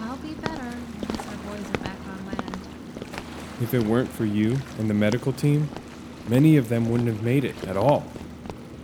I'll 0.00 0.16
be 0.16 0.32
better 0.32 0.64
once 0.64 1.26
our 1.28 1.36
boys 1.50 1.68
are 1.68 1.84
back 1.84 1.98
on 2.08 2.26
land. 2.26 2.68
If 3.60 3.74
it 3.74 3.82
weren't 3.82 4.08
for 4.08 4.24
you 4.24 4.56
and 4.78 4.88
the 4.88 4.94
medical 4.94 5.34
team, 5.34 5.68
many 6.26 6.56
of 6.56 6.70
them 6.70 6.88
wouldn't 6.88 7.10
have 7.10 7.22
made 7.22 7.44
it 7.44 7.68
at 7.68 7.76
all. 7.76 8.06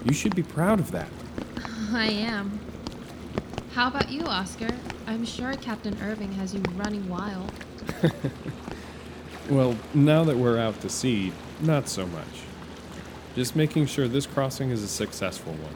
You 0.05 0.12
should 0.12 0.37
be 0.37 0.43
proud 0.43 0.79
of 0.79 0.90
that. 0.90 1.09
I 1.95 2.11
am. 2.11 2.61
How 3.74 3.88
about 3.88 4.08
you, 4.08 4.20
Oscar? 4.20 4.68
I'm 5.08 5.24
sure 5.24 5.52
Captain 5.54 5.98
Irving 6.00 6.30
has 6.34 6.54
you 6.54 6.62
running 6.76 7.08
wild. 7.08 7.50
Well, 9.50 9.76
now 9.92 10.22
that 10.22 10.37
we're 10.37 10.58
out 10.58 10.80
to 10.82 10.88
sea, 10.88 11.32
not 11.60 11.88
so 11.88 12.06
much. 12.06 12.44
Just 13.34 13.56
making 13.56 13.87
sure 13.87 14.06
this 14.06 14.26
crossing 14.26 14.70
is 14.70 14.84
a 14.84 14.87
successful 14.87 15.54
one. 15.54 15.74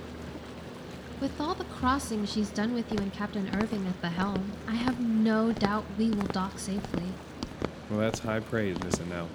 With 1.21 1.41
all 1.41 1.55
the 1.55 1.65
crossing 1.65 2.25
she's 2.25 2.51
done 2.51 2.73
with 2.73 2.93
you 2.93 2.99
and 2.99 3.13
Captain 3.13 3.51
Irving 3.61 3.85
at 3.89 4.01
the 4.01 4.11
helm, 4.11 4.53
I 4.69 4.77
have 4.77 5.01
no 5.01 5.51
doubt 5.51 5.85
we 5.99 6.11
will 6.11 6.29
dock 6.29 6.57
safely. 6.61 7.03
Well, 7.91 7.99
that's 7.99 8.21
high 8.21 8.39
praise, 8.39 8.81
Miss 8.85 8.95
Annelle. 9.01 9.27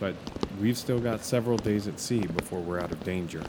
But 0.00 0.14
we've 0.58 0.78
still 0.78 1.00
got 1.00 1.22
several 1.22 1.58
days 1.58 1.86
at 1.86 2.00
sea 2.00 2.26
before 2.26 2.60
we're 2.60 2.80
out 2.80 2.92
of 2.92 3.04
danger. 3.04 3.42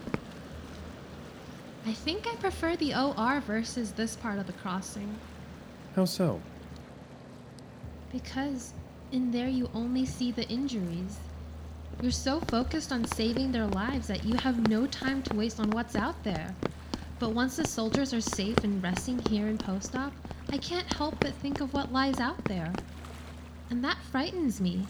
I 1.86 1.94
think 1.94 2.28
I 2.28 2.36
prefer 2.36 2.76
the 2.76 2.94
OR 2.94 3.40
versus 3.42 3.92
this 3.92 4.16
part 4.16 4.40
of 4.40 4.48
the 4.48 4.54
crossing. 4.54 5.16
How 5.96 6.06
so? 6.06 6.42
Because 8.12 8.74
in 9.12 9.32
there 9.32 9.48
you 9.48 9.70
only 9.74 10.06
see 10.06 10.32
the 10.32 10.48
injuries. 10.50 11.18
You're 12.02 12.12
so 12.12 12.40
focused 12.42 12.92
on 12.92 13.06
saving 13.06 13.52
their 13.52 13.68
lives 13.68 14.08
that 14.08 14.24
you 14.24 14.36
have 14.38 14.68
no 14.70 14.86
time 14.88 15.24
to 15.24 15.36
waste 15.36 15.60
on 15.60 15.72
what's 15.72 15.96
out 15.96 16.22
there. 16.24 16.54
But 17.20 17.32
once 17.32 17.56
the 17.56 17.66
soldiers 17.66 18.14
are 18.14 18.22
safe 18.22 18.58
and 18.64 18.84
resting 18.84 19.20
here 19.30 19.48
in 19.48 19.58
post 19.58 19.96
op, 19.96 20.14
I 20.50 20.58
can't 20.58 20.92
help 20.94 21.20
but 21.20 21.34
think 21.36 21.62
of 21.62 21.74
what 21.74 21.92
lies 21.92 22.20
out 22.20 22.44
there. 22.46 22.72
And 23.70 23.84
that 23.84 23.98
frightens 24.12 24.62
me. 24.62 24.86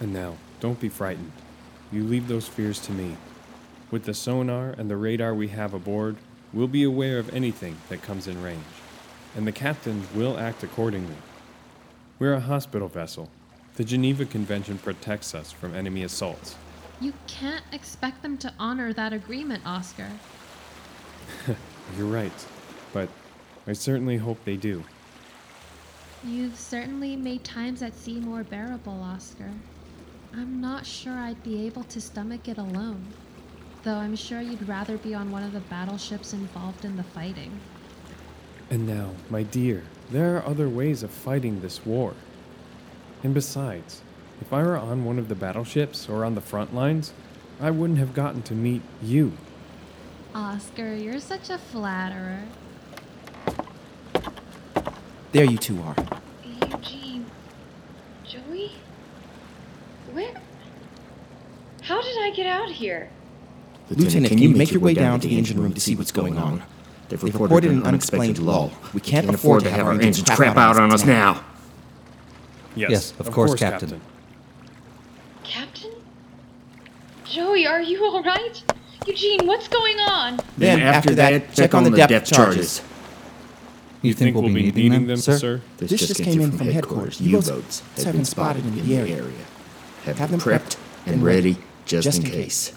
And 0.00 0.12
now, 0.12 0.36
don't 0.60 0.78
be 0.78 0.88
frightened. 0.88 1.32
You 1.90 2.04
leave 2.04 2.28
those 2.28 2.46
fears 2.46 2.78
to 2.80 2.92
me. 2.92 3.16
With 3.90 4.04
the 4.04 4.14
sonar 4.14 4.70
and 4.70 4.90
the 4.90 4.96
radar 4.96 5.34
we 5.34 5.48
have 5.48 5.74
aboard, 5.74 6.16
we'll 6.52 6.68
be 6.68 6.84
aware 6.84 7.18
of 7.18 7.32
anything 7.34 7.76
that 7.88 8.02
comes 8.02 8.26
in 8.26 8.42
range, 8.42 8.62
and 9.36 9.46
the 9.46 9.52
captain 9.52 10.06
will 10.14 10.38
act 10.38 10.62
accordingly. 10.62 11.16
We're 12.18 12.34
a 12.34 12.40
hospital 12.40 12.88
vessel. 12.88 13.28
The 13.76 13.84
Geneva 13.84 14.24
Convention 14.24 14.78
protects 14.78 15.34
us 15.34 15.52
from 15.52 15.74
enemy 15.74 16.04
assaults. 16.04 16.56
You 17.00 17.12
can't 17.26 17.64
expect 17.72 18.22
them 18.22 18.38
to 18.38 18.52
honor 18.58 18.92
that 18.92 19.12
agreement, 19.12 19.66
Oscar. 19.66 20.08
You're 21.96 22.06
right, 22.06 22.46
but 22.92 23.08
I 23.66 23.72
certainly 23.72 24.16
hope 24.16 24.38
they 24.44 24.56
do. 24.56 24.84
You've 26.22 26.58
certainly 26.58 27.16
made 27.16 27.44
times 27.44 27.82
at 27.82 27.94
sea 27.94 28.20
more 28.20 28.44
bearable, 28.44 29.02
Oscar. 29.02 29.50
I'm 30.32 30.60
not 30.60 30.86
sure 30.86 31.12
I'd 31.12 31.42
be 31.42 31.66
able 31.66 31.84
to 31.84 32.00
stomach 32.00 32.48
it 32.48 32.58
alone, 32.58 33.04
though 33.84 33.96
I'm 33.96 34.16
sure 34.16 34.40
you'd 34.40 34.66
rather 34.66 34.96
be 34.96 35.14
on 35.14 35.30
one 35.30 35.42
of 35.42 35.52
the 35.52 35.60
battleships 35.60 36.32
involved 36.32 36.84
in 36.84 36.96
the 36.96 37.02
fighting. 37.02 37.60
And 38.70 38.86
now, 38.86 39.10
my 39.28 39.42
dear, 39.42 39.84
there 40.10 40.36
are 40.36 40.46
other 40.46 40.70
ways 40.70 41.02
of 41.02 41.10
fighting 41.10 41.60
this 41.60 41.84
war. 41.84 42.14
And 43.22 43.34
besides, 43.34 44.00
if 44.40 44.52
I 44.52 44.62
were 44.62 44.76
on 44.76 45.04
one 45.04 45.18
of 45.18 45.28
the 45.28 45.34
battleships 45.34 46.08
or 46.08 46.24
on 46.24 46.34
the 46.34 46.40
front 46.40 46.74
lines, 46.74 47.12
I 47.60 47.70
wouldn't 47.70 47.98
have 47.98 48.14
gotten 48.14 48.42
to 48.44 48.54
meet 48.54 48.82
you. 49.02 49.32
Oscar, 50.34 50.94
you're 50.94 51.20
such 51.20 51.50
a 51.50 51.58
flatterer. 51.58 52.42
There 55.32 55.44
you 55.44 55.58
two 55.58 55.80
are. 55.82 55.96
Eugene. 56.44 57.26
Joey? 58.24 58.72
Where? 60.12 60.40
How 61.82 62.00
did 62.02 62.16
I 62.22 62.32
get 62.34 62.46
out 62.46 62.70
here? 62.70 63.10
Lieutenant, 63.90 64.28
can 64.28 64.38
you 64.38 64.48
make 64.50 64.72
your 64.72 64.80
way 64.80 64.94
down 64.94 65.20
to 65.20 65.28
the 65.28 65.36
engine 65.36 65.60
room 65.60 65.72
to 65.74 65.80
see 65.80 65.94
what's 65.94 66.12
going 66.12 66.38
on? 66.38 66.62
They've 67.08 67.20
They've 67.20 67.34
reported 67.34 67.54
reported 67.54 67.70
an 67.70 67.78
an 67.80 67.86
unexplained 67.86 68.38
lull. 68.38 68.72
We 68.94 69.00
can't 69.00 69.26
Can't 69.26 69.34
afford 69.34 69.64
to 69.64 69.70
have 69.70 69.86
our 69.86 69.92
engines 69.92 70.28
crap 70.30 70.56
out 70.56 70.78
on 70.78 70.92
us 70.92 71.04
now. 71.04 71.44
Yes, 72.74 72.90
Yes, 72.90 73.14
of 73.18 73.30
course, 73.30 73.54
Captain. 73.54 74.00
Captain? 75.44 75.92
Joey, 77.24 77.66
are 77.66 77.82
you 77.82 78.04
alright? 78.04 78.62
Eugene, 79.06 79.46
what's 79.46 79.68
going 79.68 79.98
on? 79.98 80.40
Then, 80.56 80.80
after 80.80 81.14
that, 81.16 81.52
check 81.52 81.74
on 81.74 81.84
the 81.84 81.90
depth 81.90 82.26
charges. 82.32 82.82
You, 84.02 84.12
think, 84.12 84.34
we'll, 84.34 84.44
be 84.44 84.70
needing, 84.70 85.06
them, 85.06 85.16
sir? 85.16 85.62
This, 85.78 85.90
just 85.90 86.22
came 86.22 86.40
in 86.40 86.52
from 86.52 86.68
headquarters. 86.68 87.20
U-boats 87.20 87.82
have 87.96 88.12
been 88.12 88.24
spotted 88.24 88.64
in 88.66 88.86
the 88.86 88.96
area. 88.96 89.22
Have, 90.04 90.18
Have 90.18 90.30
them 90.30 90.40
them 90.40 90.40
prepped 90.40 90.60
prepped 90.60 90.76
and 91.06 91.14
and 91.16 91.24
ready 91.24 91.52
ready, 91.52 91.62
just, 91.86 92.04
just 92.04 92.20
in 92.20 92.26
in 92.26 92.30
case. 92.32 92.72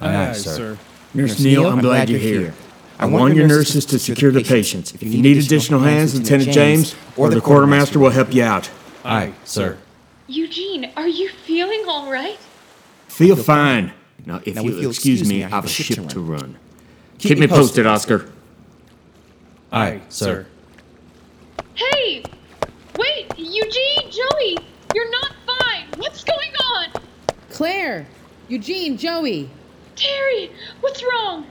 Aye, 0.00 0.28
aye, 0.28 0.32
sir. 0.32 0.78
Nurse 1.14 1.40
Neal, 1.40 1.66
I'm 1.66 1.80
glad 1.80 2.08
you're 2.08 2.18
here. 2.18 2.54
I 2.98 3.06
want 3.06 3.34
your 3.36 3.46
nurses 3.46 3.84
to 3.86 3.98
secure 3.98 4.32
the 4.32 4.42
patients. 4.42 4.92
If 4.92 5.02
you 5.02 5.22
need 5.22 5.36
additional 5.36 5.80
hands, 5.80 6.18
Lieutenant 6.18 6.50
James 6.50 6.94
or 7.16 7.30
the 7.30 7.40
quartermaster 7.40 7.98
will 7.98 8.10
help 8.10 8.34
you 8.34 8.42
out. 8.42 8.70
Aye, 9.04 9.32
sir. 9.44 9.78
Eugene, 10.26 10.90
are 10.96 11.08
you 11.08 11.28
feeling 11.28 11.84
all 11.88 12.10
right? 12.10 12.38
Feel 13.06 13.36
fine. 13.36 13.92
Now, 14.26 14.40
if 14.44 14.56
you 14.56 14.70
if 14.70 14.82
you'll 14.82 14.90
excuse 14.90 15.20
excuse 15.20 15.28
me, 15.28 15.38
me, 15.38 15.44
I 15.44 15.48
have 15.48 15.64
a 15.64 15.68
ship 15.68 16.08
to 16.08 16.20
run. 16.20 16.58
Keep 17.18 17.30
Keep 17.30 17.38
me 17.38 17.46
me 17.46 17.48
posted, 17.48 17.84
posted, 17.84 17.86
Oscar. 17.86 18.32
Aye, 19.72 20.00
sir. 20.08 20.46
Hey! 21.74 22.22
Wait, 22.98 23.26
Eugene, 23.38 24.10
Joey, 24.10 24.58
you're 24.94 25.10
not 25.10 25.32
fine. 25.46 25.84
What's 25.96 26.24
going 26.24 26.52
on? 26.74 27.02
Claire, 27.50 28.06
Eugene, 28.48 28.96
Joey. 28.98 29.50
Terry, 29.98 30.52
what's 30.80 31.02
wrong? 31.02 31.46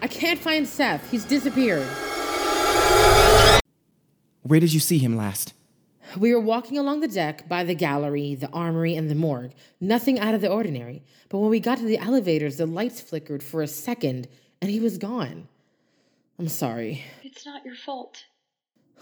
I 0.00 0.06
can't 0.06 0.38
find 0.38 0.66
Seth. 0.66 1.10
He's 1.10 1.24
disappeared. 1.24 1.86
Where 4.42 4.60
did 4.60 4.72
you 4.72 4.78
see 4.78 4.98
him 4.98 5.16
last? 5.16 5.54
We 6.16 6.32
were 6.32 6.40
walking 6.40 6.78
along 6.78 7.00
the 7.00 7.08
deck 7.08 7.48
by 7.48 7.64
the 7.64 7.74
gallery, 7.74 8.36
the 8.36 8.48
armory, 8.50 8.94
and 8.94 9.10
the 9.10 9.16
morgue. 9.16 9.54
Nothing 9.80 10.20
out 10.20 10.34
of 10.34 10.40
the 10.40 10.50
ordinary. 10.50 11.02
But 11.28 11.38
when 11.38 11.50
we 11.50 11.58
got 11.58 11.78
to 11.78 11.84
the 11.84 11.98
elevators, 11.98 12.58
the 12.58 12.66
lights 12.66 13.00
flickered 13.00 13.42
for 13.42 13.60
a 13.60 13.66
second 13.66 14.28
and 14.62 14.70
he 14.70 14.78
was 14.78 14.96
gone. 14.96 15.48
I'm 16.38 16.48
sorry. 16.48 17.04
It's 17.24 17.44
not 17.44 17.64
your 17.64 17.74
fault. 17.74 18.24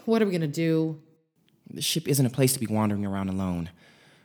What 0.05 0.21
are 0.21 0.25
we 0.25 0.31
gonna 0.31 0.47
do? 0.47 0.99
The 1.69 1.81
ship 1.81 2.07
isn't 2.07 2.25
a 2.25 2.29
place 2.31 2.53
to 2.53 2.59
be 2.59 2.67
wandering 2.67 3.05
around 3.05 3.29
alone. 3.29 3.69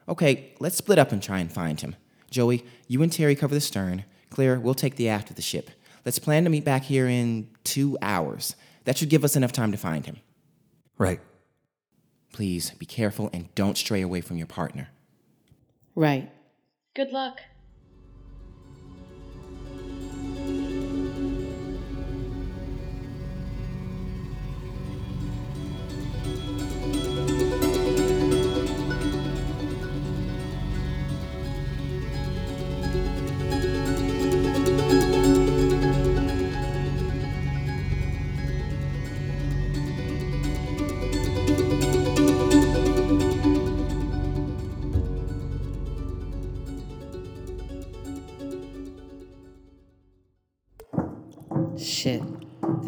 Okay, 0.08 0.54
let's 0.58 0.76
split 0.76 0.98
up 0.98 1.12
and 1.12 1.22
try 1.22 1.38
and 1.38 1.52
find 1.52 1.78
him. 1.80 1.96
Joey, 2.30 2.64
you 2.86 3.02
and 3.02 3.12
Terry 3.12 3.34
cover 3.34 3.54
the 3.54 3.60
stern. 3.60 4.04
Claire, 4.30 4.60
we'll 4.60 4.74
take 4.74 4.96
the 4.96 5.08
aft 5.08 5.30
of 5.30 5.36
the 5.36 5.42
ship. 5.42 5.70
Let's 6.04 6.18
plan 6.18 6.44
to 6.44 6.50
meet 6.50 6.64
back 6.64 6.84
here 6.84 7.08
in 7.08 7.48
two 7.64 7.98
hours. 8.00 8.54
That 8.84 8.96
should 8.96 9.10
give 9.10 9.24
us 9.24 9.36
enough 9.36 9.52
time 9.52 9.72
to 9.72 9.78
find 9.78 10.06
him. 10.06 10.18
Right. 10.96 11.20
Please 12.32 12.70
be 12.72 12.86
careful 12.86 13.30
and 13.32 13.54
don't 13.54 13.76
stray 13.76 14.00
away 14.00 14.20
from 14.20 14.36
your 14.36 14.46
partner. 14.46 14.88
Right. 15.94 16.30
Good 16.94 17.10
luck. 17.10 17.40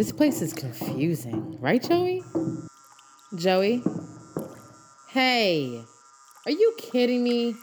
This 0.00 0.12
place 0.12 0.40
is 0.40 0.54
confusing. 0.54 1.58
Right, 1.60 1.82
Joey? 1.86 2.22
Joey? 3.34 3.82
Hey. 5.10 5.84
Are 6.46 6.52
you 6.52 6.74
kidding 6.78 7.22
me? 7.22 7.54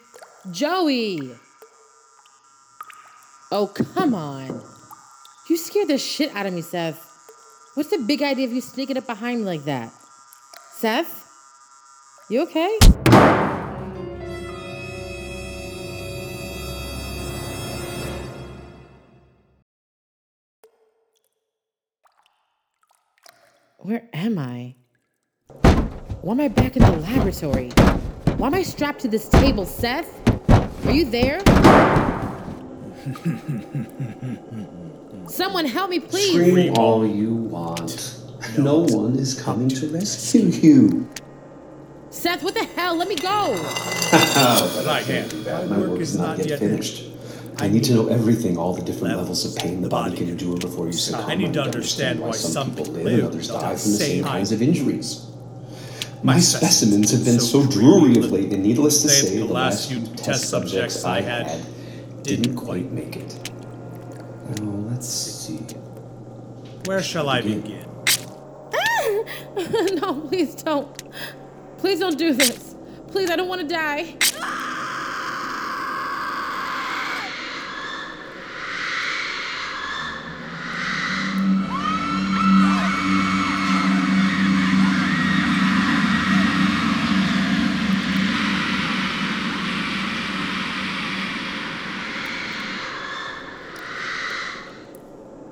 Joey! 0.52 1.32
Oh, 3.52 3.66
come 3.66 4.14
on. 4.14 4.62
You 5.50 5.58
scared 5.58 5.88
the 5.88 5.98
shit 5.98 6.30
out 6.36 6.46
of 6.46 6.54
me, 6.54 6.62
Seth. 6.62 7.04
What's 7.74 7.90
the 7.90 7.98
big 7.98 8.22
idea 8.22 8.46
of 8.46 8.54
you 8.54 8.62
sneaking 8.62 8.98
up 8.98 9.08
behind 9.08 9.40
me 9.40 9.46
like 9.48 9.64
that? 9.64 9.92
Seth? 10.74 11.28
You 12.30 12.44
okay? 12.44 12.78
Where 23.88 24.04
am 24.12 24.38
I? 24.38 24.76
Why 26.20 26.34
am 26.34 26.42
I 26.42 26.50
back 26.50 26.76
in 26.76 26.84
the 26.84 26.92
laboratory? 26.92 27.70
Why 28.36 28.48
am 28.48 28.54
I 28.54 28.62
strapped 28.62 29.00
to 29.04 29.08
this 29.08 29.30
table, 29.30 29.66
Seth? 29.66 30.12
Are 30.86 30.92
you 30.92 31.06
there? 31.06 31.40
Someone 35.30 35.66
help 35.66 35.90
me, 35.90 36.02
please! 36.02 36.34
Scream 36.34 36.78
all 36.78 37.08
you 37.08 37.34
want. 37.34 38.20
No 38.58 38.80
one 38.80 39.16
is 39.16 39.42
coming 39.42 39.70
to 39.70 39.88
rescue 39.88 40.48
you. 40.48 41.10
Seth, 42.10 42.44
what 42.44 42.56
the 42.56 42.66
hell? 42.66 42.98
Let 42.98 43.08
me 43.08 43.16
go! 43.16 43.54
but 44.12 44.86
I 44.86 45.02
can't 45.06 45.32
do 45.32 45.44
that. 45.44 45.70
My 45.70 45.78
work 45.78 46.02
is 46.02 46.18
not 46.18 46.46
yet 46.46 46.60
finished. 46.60 47.06
I 47.60 47.68
need 47.68 47.84
to 47.86 47.94
know 47.94 48.08
everything, 48.08 48.58
all 48.58 48.74
the 48.74 48.84
different 48.84 49.18
levels 49.18 49.44
of 49.44 49.56
pain 49.62 49.82
the 49.82 49.90
body 49.90 50.16
can 50.16 50.30
endure 50.30 50.58
before 50.58 50.86
you 50.86 50.94
succumb. 50.94 51.26
I 51.28 51.36
need 51.36 51.54
to 51.54 51.62
understand 51.62 52.20
why 52.20 52.32
some 52.32 52.70
people 52.70 52.86
people 52.86 53.02
live 53.04 53.20
and 53.20 53.28
others 53.30 53.48
die 53.48 53.60
from 53.60 53.92
the 53.92 53.98
same 53.98 54.24
kinds 54.24 54.52
of 54.52 54.62
injuries. 54.62 55.26
My 56.24 56.40
specimens 56.40 57.12
have 57.12 57.26
been 57.26 57.40
so 57.40 57.66
drury 57.66 58.18
of 58.18 58.32
late, 58.32 58.54
and 58.54 58.62
needless 58.62 59.02
to 59.02 59.10
Say 59.10 59.28
say, 59.28 59.40
the 59.40 59.48
the 59.48 59.54
last 59.54 59.90
last 59.90 59.90
few 59.90 60.06
few 60.06 60.16
test 60.16 60.50
subjects 60.50 61.04
I 61.04 61.22
had 61.22 61.66
didn't 62.24 62.56
quite 62.56 62.92
make 62.92 63.16
it. 63.16 63.52
Oh, 64.62 64.86
let's 64.90 65.08
see. 65.08 65.60
Where 66.86 67.02
shall 67.02 67.30
I 67.30 67.42
begin? 67.42 67.88
no, 69.96 70.26
please 70.28 70.56
don't. 70.56 71.04
Please 71.78 72.00
don't 72.00 72.18
do 72.18 72.34
this. 72.34 72.76
Please, 73.08 73.30
I 73.32 73.36
don't 73.36 73.48
want 73.48 73.62
to 73.62 73.68
die. 73.68 74.16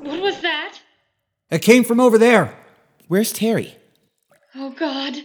What 0.02 0.22
was 0.22 0.42
that? 0.42 0.80
It 1.50 1.55
came 1.66 1.84
from 1.84 2.00
over 2.00 2.20
there. 2.20 2.56
Where's 3.08 3.34
Terry? 3.34 3.76
Oh 4.54 4.70
god. 4.70 5.16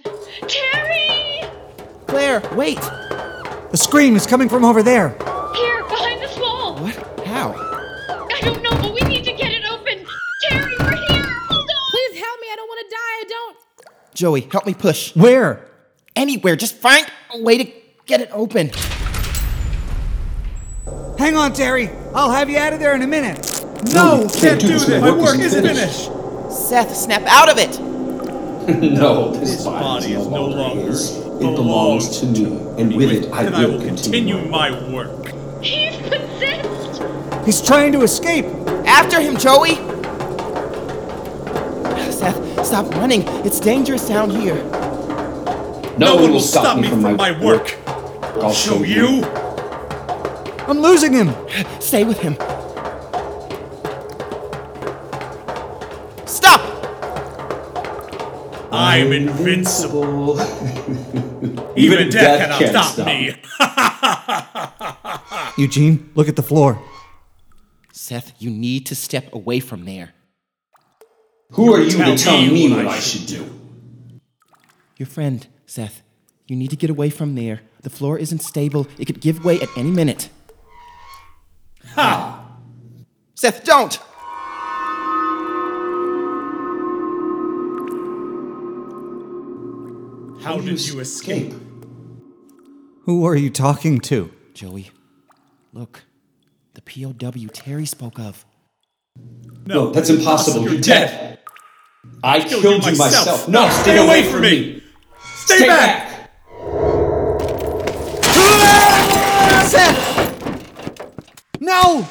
Terry! 0.49 1.45
Claire, 2.07 2.41
wait! 2.55 2.81
The 2.81 3.77
scream 3.77 4.17
is 4.17 4.27
coming 4.27 4.49
from 4.49 4.65
over 4.65 4.83
there. 4.83 5.11
Here, 5.55 5.85
behind 5.85 6.23
this 6.23 6.39
wall! 6.39 6.79
What? 6.79 6.97
How? 7.27 7.53
I 7.53 8.41
don't 8.41 8.63
know, 8.63 8.71
but 8.71 8.95
we 8.95 9.03
need 9.03 9.23
to 9.25 9.35
get 9.35 9.53
it 9.53 9.67
open! 9.71 10.07
Terry, 10.49 10.75
we're 10.81 10.97
here! 10.97 11.23
Hold 11.23 11.69
on! 11.69 11.91
Please 11.91 12.19
help 12.19 12.41
me. 12.41 12.47
I 12.51 12.57
don't 12.57 12.69
want 12.69 12.89
to 12.89 12.97
die. 12.97 13.17
I 13.21 13.25
don't. 13.29 13.57
Joey, 14.15 14.41
help 14.51 14.65
me 14.65 14.73
push. 14.73 15.15
Where? 15.15 15.69
Anywhere, 16.17 16.57
just 16.57 16.75
find 16.75 17.07
a 17.35 17.43
way 17.43 17.59
to 17.59 17.71
get 18.07 18.23
it 18.23 18.31
open. 18.33 18.71
Hang 21.19 21.37
on, 21.37 21.53
Terry. 21.53 21.91
I'll 22.15 22.31
have 22.31 22.49
you 22.49 22.57
out 22.57 22.73
of 22.73 22.81
there 22.81 22.95
in 22.95 23.03
a 23.03 23.07
minute. 23.07 23.63
No, 23.93 24.27
can't 24.33 24.59
do 24.59 24.69
this. 24.69 24.89
My 24.89 25.11
work 25.11 25.39
is 25.39 25.53
finished. 25.53 26.11
Seth, 26.51 26.97
snap 26.97 27.23
out 27.27 27.49
of 27.49 27.59
it! 27.59 27.79
no, 28.81 29.33
this, 29.33 29.57
This 29.57 29.65
body, 29.65 29.85
body 29.85 30.13
is 30.15 30.21
is 30.21 30.27
no 30.27 30.33
no 30.33 30.47
longer 30.47 30.57
longer 30.57 30.87
his. 30.87 31.17
It 31.17 31.57
belongs 31.57 32.21
to 32.21 32.27
me, 32.27 32.45
and 32.77 32.95
with 32.95 33.11
it, 33.13 33.33
I 33.33 33.45
will, 33.45 33.55
I 33.57 33.65
will 33.67 33.81
continue 33.81 34.45
my 34.49 34.71
work. 34.93 35.33
He's 35.63 35.97
possessed! 35.97 37.03
He's 37.47 37.63
trying 37.63 37.93
to 37.93 38.03
escape. 38.03 38.47
After 38.87 39.21
him, 39.21 39.37
Joey! 39.37 39.77
Seth, 42.13 42.67
stop 42.67 42.93
running. 42.97 43.23
It's 43.47 43.61
dangerous 43.61 44.09
down 44.09 44.31
here. 44.31 44.57
No, 45.99 46.17
one 46.17 46.33
will 46.33 46.41
stop 46.41 46.79
me 46.79 46.89
from 46.89 47.17
my 47.17 47.39
work. 47.41 47.79
I'll 48.43 48.53
show 48.53 48.83
you. 48.83 49.25
I'm 50.67 50.81
losing 50.81 51.13
him. 51.13 51.35
Stay 51.81 52.05
with 52.05 52.19
him. 52.19 52.37
I'm 58.81 59.13
invincible. 59.13 60.41
Even 61.77 62.09
death 62.09 62.59
cannot 62.59 62.95
stop 62.95 63.07
me. 63.07 63.37
Eugene, 65.59 66.11
look 66.15 66.29
at 66.29 66.37
the 66.37 66.43
floor. 66.43 66.83
Seth, 67.93 68.33
you 68.39 68.51
need 68.51 68.87
to 68.87 68.95
step 68.95 69.35
away 69.35 69.61
from 69.61 69.85
there. 69.85 70.15
Who 71.53 71.75
are 71.75 71.81
you 71.81 71.91
Tell 71.91 72.17
to 72.17 72.25
tell 72.25 72.41
me 72.41 72.51
me 72.51 72.71
what 72.71 72.87
what 72.87 72.95
I 72.95 72.97
I 72.97 73.01
should 73.01 73.27
do? 73.27 73.45
Your 74.97 75.07
friend, 75.07 75.47
Seth. 75.67 76.03
You 76.47 76.57
need 76.57 76.71
to 76.71 76.77
get 76.77 76.89
away 76.89 77.11
from 77.11 77.35
there. 77.35 77.61
The 77.83 77.91
floor 77.91 78.19
isn't 78.19 78.41
stable. 78.41 78.89
It 78.99 79.05
could 79.05 79.21
give 79.21 79.45
way 79.45 79.61
at 79.61 79.69
any 79.77 79.91
minute. 79.91 80.31
Ha! 81.95 82.57
Seth, 83.35 83.63
don't! 83.65 84.01
How 90.43 90.59
did 90.59 90.87
you 90.87 91.01
escape? 91.01 91.53
Who 93.05 93.27
are 93.27 93.37
you 93.37 93.51
talking 93.51 94.01
to? 94.01 94.31
Joey, 94.55 94.91
look. 95.73 96.05
The 96.75 96.83
POW 96.83 97.49
Terry 97.53 97.85
spoke 97.87 98.19
of. 98.19 98.45
No, 99.67 99.91
that's 99.91 100.09
impossible. 100.09 100.63
You're 100.71 100.81
dead. 100.81 101.39
I 102.23 102.41
Killed 102.41 102.63
killed 102.63 102.85
you 102.85 102.93
you 102.93 102.99
myself. 102.99 103.27
myself. 103.27 103.49
No, 103.49 103.69
Stay 103.69 103.83
stay 103.83 103.97
away 103.99 104.07
away 104.07 104.23
from 104.23 104.33
from 104.33 104.41
me. 104.43 104.75
me. 104.77 104.83
Stay 105.35 105.67
back! 105.67 106.07
No! 111.61 112.09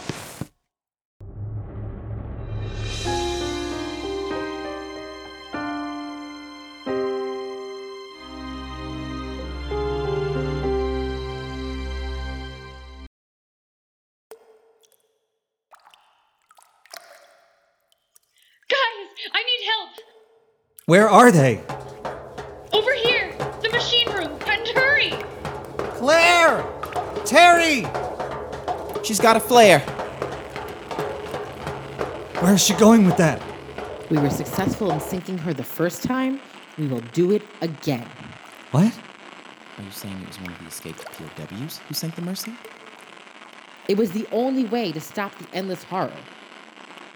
Where 20.89 21.07
are 21.07 21.31
they? 21.31 21.61
Over 22.73 22.93
here! 22.95 23.31
The 23.61 23.69
machine 23.71 24.07
room! 24.07 24.39
And 24.47 24.67
hurry! 24.69 25.13
Claire! 25.77 26.65
Terry! 27.25 27.85
She's 29.03 29.19
got 29.19 29.37
a 29.37 29.39
flare. 29.39 29.81
Where 32.41 32.55
is 32.55 32.63
she 32.63 32.73
going 32.73 33.05
with 33.05 33.17
that? 33.17 33.39
We 34.09 34.17
were 34.17 34.31
successful 34.31 34.89
in 34.89 34.99
sinking 34.99 35.37
her 35.37 35.53
the 35.53 35.63
first 35.63 36.01
time. 36.01 36.41
We 36.75 36.87
will 36.87 37.03
do 37.13 37.33
it 37.33 37.43
again. 37.61 38.07
What? 38.71 38.91
Are 39.77 39.83
you 39.83 39.91
saying 39.91 40.19
it 40.19 40.27
was 40.27 40.41
one 40.41 40.53
of 40.53 40.57
the 40.57 40.65
escaped 40.65 41.05
POWs 41.05 41.81
who 41.87 41.93
sank 41.93 42.15
the 42.15 42.23
Mercy? 42.23 42.55
It 43.87 43.95
was 43.95 44.09
the 44.09 44.25
only 44.31 44.65
way 44.65 44.91
to 44.91 44.99
stop 44.99 45.37
the 45.37 45.45
endless 45.53 45.83
horror. 45.83 46.17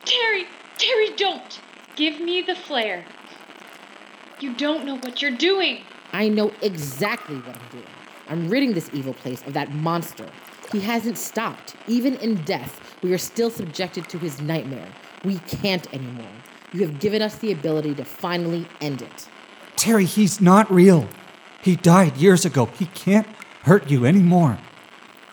Terry! 0.06 0.46
Terry, 0.78 1.16
don't! 1.16 1.60
Give 1.96 2.20
me 2.20 2.44
the 2.44 2.54
flare. 2.54 3.04
You 4.40 4.54
don't 4.56 4.86
know 4.86 4.98
what 4.98 5.22
you're 5.22 5.32
doing. 5.32 5.82
I 6.12 6.28
know 6.28 6.52
exactly 6.62 7.38
what 7.38 7.56
I'm 7.56 7.70
doing. 7.72 7.86
I'm 8.30 8.50
ridding 8.50 8.74
this 8.74 8.90
evil 8.94 9.14
place 9.14 9.42
of 9.44 9.54
that 9.54 9.72
monster. 9.74 10.28
He 10.72 10.80
hasn't 10.80 11.18
stopped. 11.18 11.76
Even 11.88 12.16
in 12.16 12.36
death, 12.44 12.98
we 13.04 13.14
are 13.14 13.18
still 13.18 13.50
subjected 13.50 14.10
to 14.10 14.18
his 14.18 14.42
nightmare. 14.42 14.88
We 15.24 15.40
can't 15.40 15.92
anymore. 15.94 16.32
You 16.72 16.82
have 16.82 17.00
given 17.00 17.22
us 17.22 17.36
the 17.36 17.52
ability 17.52 17.96
to 17.96 18.06
finally 18.06 18.68
end 18.82 19.02
it. 19.02 19.28
Terry, 19.76 20.06
he's 20.06 20.42
not 20.42 20.72
real. 20.72 21.08
He 21.62 21.76
died 21.76 22.18
years 22.18 22.46
ago. 22.46 22.66
He 22.66 22.88
can't 22.88 23.28
hurt 23.64 23.90
you 23.90 24.06
anymore. 24.06 24.58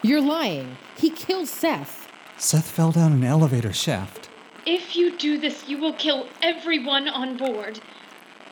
You're 0.03 0.21
lying. 0.21 0.77
He 0.97 1.11
killed 1.11 1.49
Seth. 1.49 2.09
Seth 2.37 2.71
fell 2.71 2.93
down 2.93 3.13
an 3.13 3.25
elevator 3.25 3.73
shaft. 3.73 4.29
If 4.67 4.95
you 4.95 5.17
do 5.17 5.39
this, 5.39 5.69
you 5.69 5.79
will 5.79 5.95
kill 5.95 6.27
everyone 6.43 7.09
on 7.09 7.37
board. 7.37 7.81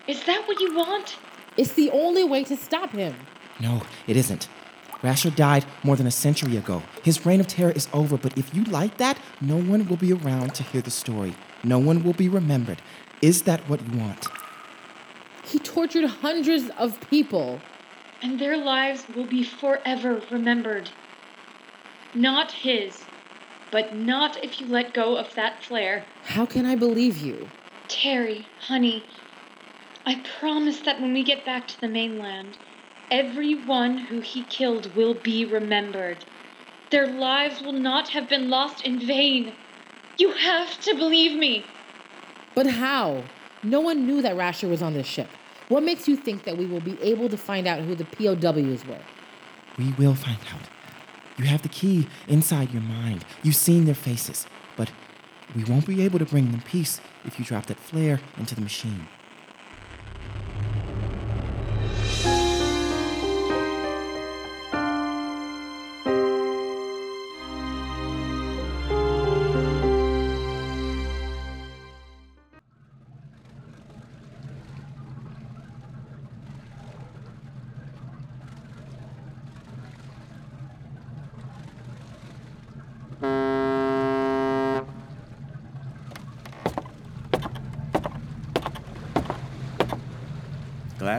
Is 0.09 0.25
that 0.25 0.49
what 0.49 0.59
you 0.59 0.75
want? 0.75 1.19
It's 1.59 1.75
the 1.75 1.91
only 1.91 2.25
way 2.25 2.43
to 2.45 2.57
stop 2.57 2.93
him. 2.93 3.15
No, 3.61 3.83
it 4.07 4.17
isn't. 4.17 4.49
Rasher 5.03 5.31
died 5.31 5.67
more 5.85 5.97
than 5.97 6.07
a 6.07 6.11
century 6.11 6.57
ago. 6.57 6.83
His 7.03 7.27
reign 7.27 7.41
of 7.41 7.47
terror 7.47 7.73
is 7.73 7.89
over, 7.93 8.17
but 8.17 8.37
if 8.39 8.55
you 8.55 8.65
like 8.65 8.97
that, 8.97 9.19
no 9.43 9.57
one 9.57 9.87
will 9.87 9.99
be 9.99 10.13
around 10.15 10.55
to 10.55 10.63
hear 10.63 10.81
the 10.81 10.91
story. 10.91 11.35
No 11.63 11.79
one 11.79 12.03
will 12.03 12.15
be 12.15 12.29
remembered. 12.29 12.81
Is 13.21 13.43
that 13.43 13.61
what 13.69 13.87
you 13.87 13.99
want? 13.99 14.27
He 15.45 15.59
tortured 15.59 16.07
hundreds 16.07 16.71
of 16.79 16.99
people. 17.11 17.61
And 18.23 18.41
their 18.41 18.57
lives 18.57 19.05
will 19.15 19.27
be 19.27 19.45
forever 19.45 20.23
remembered. 20.31 20.91
Not 22.15 22.51
his, 22.51 23.05
but 23.71 23.95
not 23.95 24.43
if 24.43 24.59
you 24.59 24.67
let 24.67 24.95
go 24.95 25.19
of 25.19 25.35
that 25.35 25.63
flare. 25.63 26.05
How 26.25 26.47
can 26.47 26.65
I 26.65 26.77
believe 26.77 27.19
you? 27.19 27.49
Terry, 27.89 28.47
honey, 28.61 29.05
I 30.09 30.15
promise 30.41 30.81
that 30.87 31.03
when 31.03 31.13
we 31.13 31.23
get 31.23 31.45
back 31.45 31.69
to 31.69 31.79
the 31.83 31.87
mainland, 31.87 32.57
everyone 33.11 33.99
who 33.99 34.21
he 34.21 34.43
killed 34.45 34.97
will 34.97 35.13
be 35.13 35.45
remembered. 35.45 36.25
Their 36.91 37.07
lives 37.07 37.61
will 37.61 37.75
not 37.75 38.09
have 38.09 38.27
been 38.27 38.49
lost 38.49 38.87
in 38.87 39.07
vain. 39.07 39.53
You 40.17 40.31
have 40.33 40.81
to 40.81 40.95
believe 40.95 41.39
me. 41.39 41.67
But 42.55 42.69
how? 42.69 43.25
No 43.63 43.83
one 43.83 44.07
knew 44.07 44.23
that 44.23 44.35
Rasher 44.35 44.67
was 44.67 44.81
on 44.81 44.95
this 44.95 45.07
ship. 45.07 45.29
What 45.69 45.83
makes 45.83 46.09
you 46.09 46.17
think 46.17 46.45
that 46.45 46.57
we 46.57 46.65
will 46.65 46.81
be 46.81 46.99
able 47.03 47.29
to 47.29 47.37
find 47.37 47.67
out 47.67 47.81
who 47.81 47.95
the 47.95 48.07
POWs 48.07 48.87
were? 48.87 49.03
We 49.77 49.93
will 49.99 50.15
find 50.15 50.39
out. 50.55 50.71
You 51.37 51.45
have 51.45 51.61
the 51.61 51.69
key 51.69 52.09
inside 52.27 52.73
your 52.73 52.81
mind. 52.81 53.27
You've 53.43 53.57
seen 53.57 53.85
their 53.85 53.95
faces. 53.95 54.47
But 54.75 54.91
we 55.55 55.65
won't 55.65 55.87
be 55.87 56.03
able 56.03 56.19
to 56.19 56.25
bring 56.25 56.51
them 56.51 56.63
peace 56.63 56.99
if 57.27 57.39
you 57.39 57.45
drop 57.45 57.67
that 57.67 57.79
flare 57.79 58.23
into 58.39 58.55
the 58.55 58.63
machine. 58.63 59.07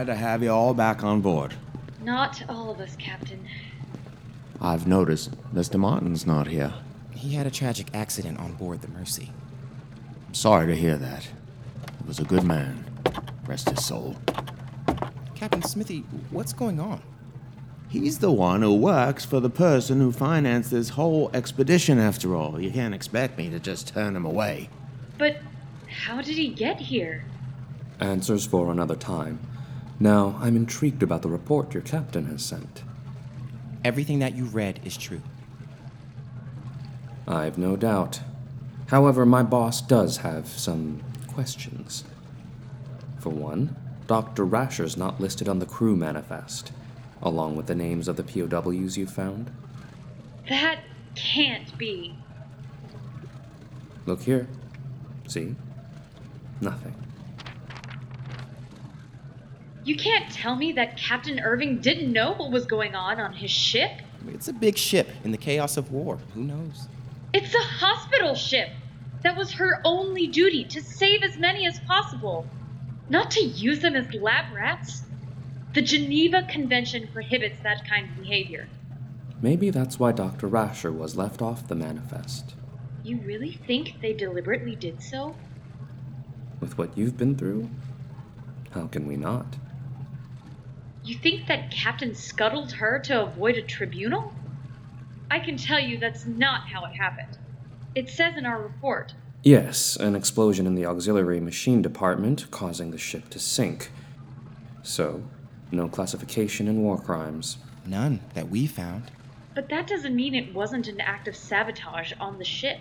Glad 0.00 0.14
to 0.14 0.16
have 0.16 0.42
you 0.42 0.50
all 0.50 0.72
back 0.72 1.04
on 1.04 1.20
board. 1.20 1.52
Not 2.02 2.42
all 2.48 2.70
of 2.70 2.80
us, 2.80 2.96
Captain. 2.96 3.46
I've 4.58 4.86
noticed 4.86 5.32
Mr. 5.54 5.78
Martin's 5.78 6.26
not 6.26 6.46
here. 6.46 6.72
He 7.10 7.34
had 7.34 7.46
a 7.46 7.50
tragic 7.50 7.88
accident 7.92 8.38
on 8.38 8.54
board 8.54 8.80
the 8.80 8.88
Mercy. 8.88 9.30
I'm 10.26 10.32
sorry 10.32 10.68
to 10.68 10.74
hear 10.74 10.96
that. 10.96 11.24
He 11.24 12.08
was 12.08 12.18
a 12.18 12.24
good 12.24 12.44
man. 12.44 12.82
Rest 13.46 13.68
his 13.68 13.84
soul. 13.84 14.16
Captain 15.34 15.62
Smithy, 15.62 15.98
what's 16.30 16.54
going 16.54 16.80
on? 16.80 17.02
He's 17.90 18.20
the 18.20 18.32
one 18.32 18.62
who 18.62 18.74
works 18.74 19.26
for 19.26 19.38
the 19.38 19.50
person 19.50 20.00
who 20.00 20.12
financed 20.12 20.70
this 20.70 20.88
whole 20.88 21.30
expedition, 21.34 21.98
after 21.98 22.34
all. 22.34 22.58
You 22.58 22.70
can't 22.70 22.94
expect 22.94 23.36
me 23.36 23.50
to 23.50 23.60
just 23.60 23.88
turn 23.88 24.16
him 24.16 24.24
away. 24.24 24.70
But 25.18 25.42
how 25.90 26.22
did 26.22 26.38
he 26.38 26.48
get 26.48 26.78
here? 26.78 27.26
Answers 28.00 28.46
for 28.46 28.72
another 28.72 28.96
time. 28.96 29.40
Now, 30.02 30.38
I'm 30.40 30.56
intrigued 30.56 31.02
about 31.02 31.20
the 31.20 31.28
report 31.28 31.74
your 31.74 31.82
captain 31.82 32.24
has 32.26 32.42
sent. 32.42 32.82
Everything 33.84 34.18
that 34.20 34.34
you 34.34 34.46
read 34.46 34.80
is 34.82 34.96
true. 34.96 35.20
I've 37.28 37.58
no 37.58 37.76
doubt. 37.76 38.20
However, 38.86 39.26
my 39.26 39.42
boss 39.42 39.82
does 39.82 40.18
have 40.18 40.48
some 40.48 41.02
questions. 41.28 42.04
For 43.18 43.28
one, 43.28 43.76
Dr. 44.06 44.46
Rasher's 44.46 44.96
not 44.96 45.20
listed 45.20 45.48
on 45.48 45.58
the 45.58 45.66
crew 45.66 45.94
manifest, 45.94 46.72
along 47.22 47.56
with 47.56 47.66
the 47.66 47.74
names 47.74 48.08
of 48.08 48.16
the 48.16 48.24
POWs 48.24 48.96
you 48.96 49.06
found. 49.06 49.50
That 50.48 50.80
can't 51.14 51.76
be. 51.76 52.16
Look 54.06 54.22
here. 54.22 54.48
See? 55.28 55.54
Nothing. 56.62 56.94
You 59.90 59.96
can't 59.96 60.30
tell 60.30 60.54
me 60.54 60.70
that 60.74 60.96
Captain 60.96 61.40
Irving 61.40 61.80
didn't 61.80 62.12
know 62.12 62.34
what 62.34 62.52
was 62.52 62.64
going 62.64 62.94
on 62.94 63.18
on 63.18 63.32
his 63.32 63.50
ship? 63.50 63.90
It's 64.28 64.46
a 64.46 64.52
big 64.52 64.78
ship 64.78 65.08
in 65.24 65.32
the 65.32 65.36
chaos 65.36 65.76
of 65.76 65.90
war. 65.90 66.20
Who 66.32 66.44
knows? 66.44 66.86
It's 67.34 67.52
a 67.52 67.58
hospital 67.58 68.36
ship. 68.36 68.68
That 69.24 69.36
was 69.36 69.50
her 69.54 69.80
only 69.84 70.28
duty 70.28 70.62
to 70.66 70.80
save 70.80 71.24
as 71.24 71.36
many 71.38 71.66
as 71.66 71.80
possible, 71.80 72.46
not 73.08 73.32
to 73.32 73.40
use 73.40 73.80
them 73.80 73.96
as 73.96 74.14
lab 74.14 74.54
rats. 74.54 75.02
The 75.74 75.82
Geneva 75.82 76.46
Convention 76.48 77.08
prohibits 77.12 77.58
that 77.64 77.84
kind 77.88 78.08
of 78.08 78.16
behavior. 78.16 78.68
Maybe 79.42 79.70
that's 79.70 79.98
why 79.98 80.12
Dr. 80.12 80.46
Rasher 80.46 80.92
was 80.92 81.16
left 81.16 81.42
off 81.42 81.66
the 81.66 81.74
manifest. 81.74 82.54
You 83.02 83.18
really 83.22 83.58
think 83.66 83.94
they 84.00 84.12
deliberately 84.12 84.76
did 84.76 85.02
so? 85.02 85.34
With 86.60 86.78
what 86.78 86.96
you've 86.96 87.16
been 87.16 87.34
through? 87.34 87.68
How 88.70 88.86
can 88.86 89.08
we 89.08 89.16
not? 89.16 89.56
You 91.10 91.16
think 91.16 91.48
that 91.48 91.72
Captain 91.72 92.14
scuttled 92.14 92.70
her 92.70 93.00
to 93.00 93.24
avoid 93.24 93.56
a 93.56 93.62
tribunal? 93.62 94.32
I 95.28 95.40
can 95.40 95.56
tell 95.56 95.80
you 95.80 95.98
that's 95.98 96.24
not 96.24 96.68
how 96.68 96.84
it 96.84 96.94
happened. 96.94 97.36
It 97.96 98.08
says 98.08 98.36
in 98.36 98.46
our 98.46 98.62
report. 98.62 99.12
Yes, 99.42 99.96
an 99.96 100.14
explosion 100.14 100.68
in 100.68 100.76
the 100.76 100.86
auxiliary 100.86 101.40
machine 101.40 101.82
department 101.82 102.48
causing 102.52 102.92
the 102.92 102.96
ship 102.96 103.28
to 103.30 103.40
sink. 103.40 103.90
So, 104.84 105.24
no 105.72 105.88
classification 105.88 106.68
in 106.68 106.80
war 106.80 106.96
crimes. 106.96 107.58
None 107.84 108.20
that 108.34 108.48
we 108.48 108.68
found. 108.68 109.10
But 109.56 109.68
that 109.68 109.88
doesn't 109.88 110.14
mean 110.14 110.36
it 110.36 110.54
wasn't 110.54 110.86
an 110.86 111.00
act 111.00 111.26
of 111.26 111.34
sabotage 111.34 112.12
on 112.20 112.38
the 112.38 112.44
ship. 112.44 112.78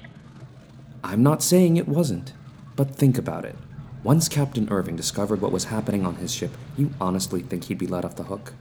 I'm 1.04 1.24
not 1.24 1.42
saying 1.42 1.78
it 1.78 1.88
wasn't, 1.88 2.34
but 2.76 2.94
think 2.94 3.18
about 3.18 3.44
it. 3.44 3.56
Once 4.02 4.30
Captain 4.30 4.70
Irving 4.72 4.96
discovered 4.96 5.42
what 5.42 5.52
was 5.52 5.66
happening 5.66 6.06
on 6.06 6.16
his 6.16 6.34
ship, 6.34 6.52
you 6.78 6.92
honestly 7.02 7.42
think 7.42 7.66
he'd 7.66 7.78
be 7.78 7.86
let 7.86 8.06
off 8.06 8.16
the 8.16 8.24
hook? 8.24 8.54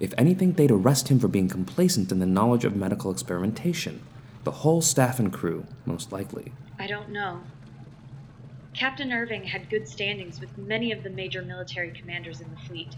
If 0.00 0.12
anything, 0.18 0.52
they'd 0.52 0.70
arrest 0.70 1.08
him 1.08 1.18
for 1.18 1.28
being 1.28 1.48
complacent 1.48 2.12
in 2.12 2.18
the 2.18 2.26
knowledge 2.26 2.66
of 2.66 2.76
medical 2.76 3.10
experimentation. 3.10 4.02
The 4.44 4.50
whole 4.50 4.82
staff 4.82 5.18
and 5.18 5.32
crew, 5.32 5.66
most 5.86 6.12
likely. 6.12 6.52
I 6.78 6.86
don't 6.86 7.08
know. 7.08 7.40
Captain 8.74 9.12
Irving 9.12 9.44
had 9.44 9.70
good 9.70 9.88
standings 9.88 10.40
with 10.40 10.58
many 10.58 10.92
of 10.92 11.02
the 11.02 11.10
major 11.10 11.40
military 11.40 11.90
commanders 11.92 12.42
in 12.42 12.50
the 12.50 12.60
fleet, 12.68 12.94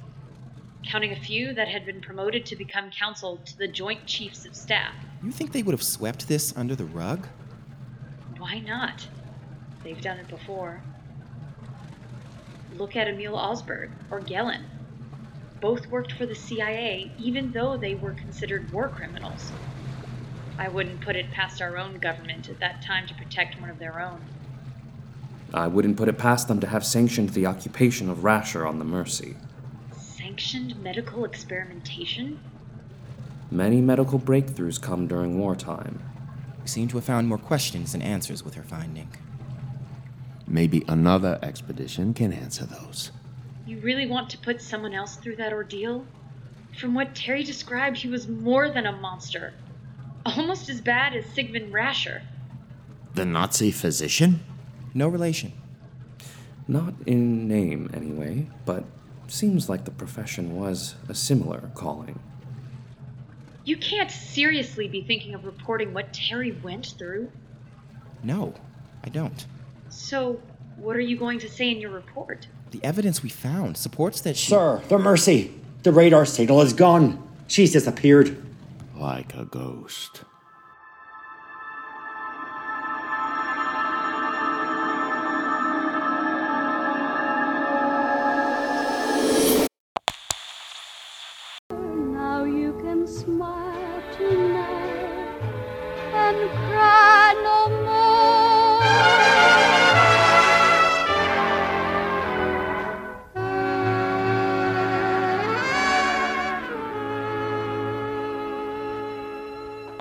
counting 0.85 1.13
a 1.13 1.21
few 1.21 1.55
that 1.55 1.69
had 1.69 1.87
been 1.87 2.01
promoted 2.01 2.45
to 2.47 2.57
become 2.57 2.91
counsel 2.91 3.37
to 3.45 3.57
the 3.57 3.69
Joint 3.69 4.05
Chiefs 4.07 4.47
of 4.47 4.57
Staff. 4.57 4.95
You 5.23 5.31
think 5.31 5.53
they 5.53 5.63
would 5.63 5.75
have 5.75 5.83
swept 5.83 6.27
this 6.27 6.57
under 6.57 6.75
the 6.75 6.87
rug? 6.87 7.29
Why 8.39 8.59
not? 8.59 9.07
They've 9.85 10.01
done 10.01 10.19
it 10.19 10.29
before. 10.29 10.83
Look 12.77 12.97
at 12.97 13.07
Emil 13.07 13.37
Augsburg 13.37 13.91
or 14.11 14.21
Gehlen. 14.21 14.65
Both 15.61 15.87
worked 15.87 16.13
for 16.13 16.27
the 16.27 16.35
CIA, 16.35 17.13
even 17.19 17.53
though 17.53 17.77
they 17.77 17.95
were 17.95 18.13
considered 18.13 18.73
war 18.73 18.89
criminals. 18.89 19.53
I 20.59 20.69
wouldn't 20.69 21.01
put 21.01 21.15
it 21.15 21.31
past 21.31 21.63
our 21.63 21.77
own 21.77 21.99
government 21.99 22.49
at 22.49 22.59
that 22.61 22.83
time 22.83 23.07
to 23.07 23.15
protect 23.15 23.61
one 23.61 23.71
of 23.71 23.79
their 23.79 24.01
own. 24.01 24.21
I 25.53 25.69
wouldn't 25.69 25.97
put 25.97 26.09
it 26.09 26.19
past 26.19 26.49
them 26.49 26.59
to 26.61 26.67
have 26.67 26.85
sanctioned 26.85 27.31
the 27.31 27.47
occupation 27.47 28.11
of 28.11 28.25
Rasher 28.25 28.67
on 28.67 28.81
the 28.81 28.85
Mercy. 28.85 29.37
Sanctioned 29.97 30.77
medical 30.83 31.25
experimentation? 31.25 32.41
Many 33.53 33.81
medical 33.81 34.19
breakthroughs 34.19 34.81
come 34.81 35.07
during 35.07 35.39
wartime. 35.39 36.01
We 36.61 36.67
seem 36.67 36.89
to 36.89 36.97
have 36.97 37.05
found 37.05 37.29
more 37.29 37.39
questions 37.39 37.93
than 37.93 38.03
answers 38.03 38.43
with 38.43 38.55
her 38.55 38.65
finding. 38.65 39.11
Maybe 40.47 40.85
another 40.89 41.39
expedition 41.43 42.15
can 42.15 42.33
answer 42.33 42.65
those. 42.65 43.11
You 43.67 43.81
really 43.81 44.07
want 44.07 44.29
to 44.31 44.39
put 44.39 44.61
someone 44.61 44.93
else 44.93 45.17
through 45.17 45.37
that 45.37 45.53
ordeal? 45.53 46.05
From 46.79 46.95
what 46.95 47.15
Terry 47.15 47.43
described, 47.43 47.97
he 47.97 48.09
was 48.09 48.29
more 48.29 48.69
than 48.69 48.87
a 48.87 48.93
monster. 48.93 49.55
Almost 50.27 50.69
as 50.69 50.81
bad 50.81 51.15
as 51.15 51.25
Sigmund 51.27 51.73
Rascher. 51.73 52.23
The 53.15 53.25
Nazi 53.25 53.71
physician? 53.71 54.41
No 54.93 55.09
relation. 55.09 55.53
Not 56.67 56.95
in 57.07 57.47
name, 57.47 57.91
anyway, 57.95 58.49
but 58.65 58.85
seems 59.29 59.69
like 59.69 59.85
the 59.85 59.91
profession 59.91 60.57
was 60.57 60.95
a 61.09 61.15
similar 61.15 61.71
calling. 61.75 62.19
You 63.65 63.77
can't 63.77 64.11
seriously 64.11 64.89
be 64.89 65.03
thinking 65.03 65.35
of 65.35 65.45
reporting 65.45 65.95
what 65.95 66.13
Terry 66.13 66.53
went 66.53 66.95
through. 66.99 67.31
No, 68.23 68.55
I 69.03 69.09
don't. 69.09 69.47
So, 69.95 70.41
what 70.77 70.97
are 70.97 71.01
you 71.01 71.17
going 71.17 71.39
to 71.39 71.49
say 71.49 71.71
in 71.71 71.81
your 71.81 71.91
report? 71.91 72.49
The 72.73 72.83
evidence 72.83 73.23
we 73.23 73.29
found 73.29 73.77
supports 73.77 74.21
that 74.23 74.37
she. 74.37 74.51
Sir, 74.51 74.83
the 74.89 74.99
Mercy. 74.99 75.55
The 75.85 75.93
radar 75.93 76.27
signal 76.27 76.63
is 76.63 76.73
gone. 76.73 77.23
She's 77.47 77.73
disappeared. 77.73 78.43
Like 78.97 79.35
a 79.35 79.45
ghost. 79.45 80.25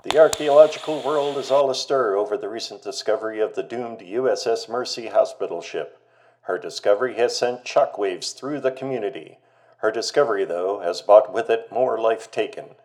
The 0.04 0.20
archaeological 0.20 1.02
world 1.02 1.38
is 1.38 1.50
all 1.50 1.72
astir 1.72 2.18
over 2.18 2.36
the 2.36 2.50
recent 2.50 2.82
discovery 2.82 3.40
of 3.40 3.56
the 3.56 3.64
doomed 3.64 4.00
USS 4.00 4.68
Mercy 4.68 5.08
hospital 5.08 5.62
ship. 5.62 5.98
Her 6.42 6.58
discovery 6.58 7.16
has 7.16 7.38
sent 7.38 7.64
shockwaves 7.64 8.36
through 8.36 8.60
the 8.60 8.72
community. 8.72 9.38
Her 9.78 9.92
discovery, 9.92 10.44
though, 10.44 10.82
has 10.82 11.02
brought 11.02 11.32
with 11.32 11.50
it 11.50 11.72
more 11.72 11.98
life 11.98 12.30
taken. 12.30 12.76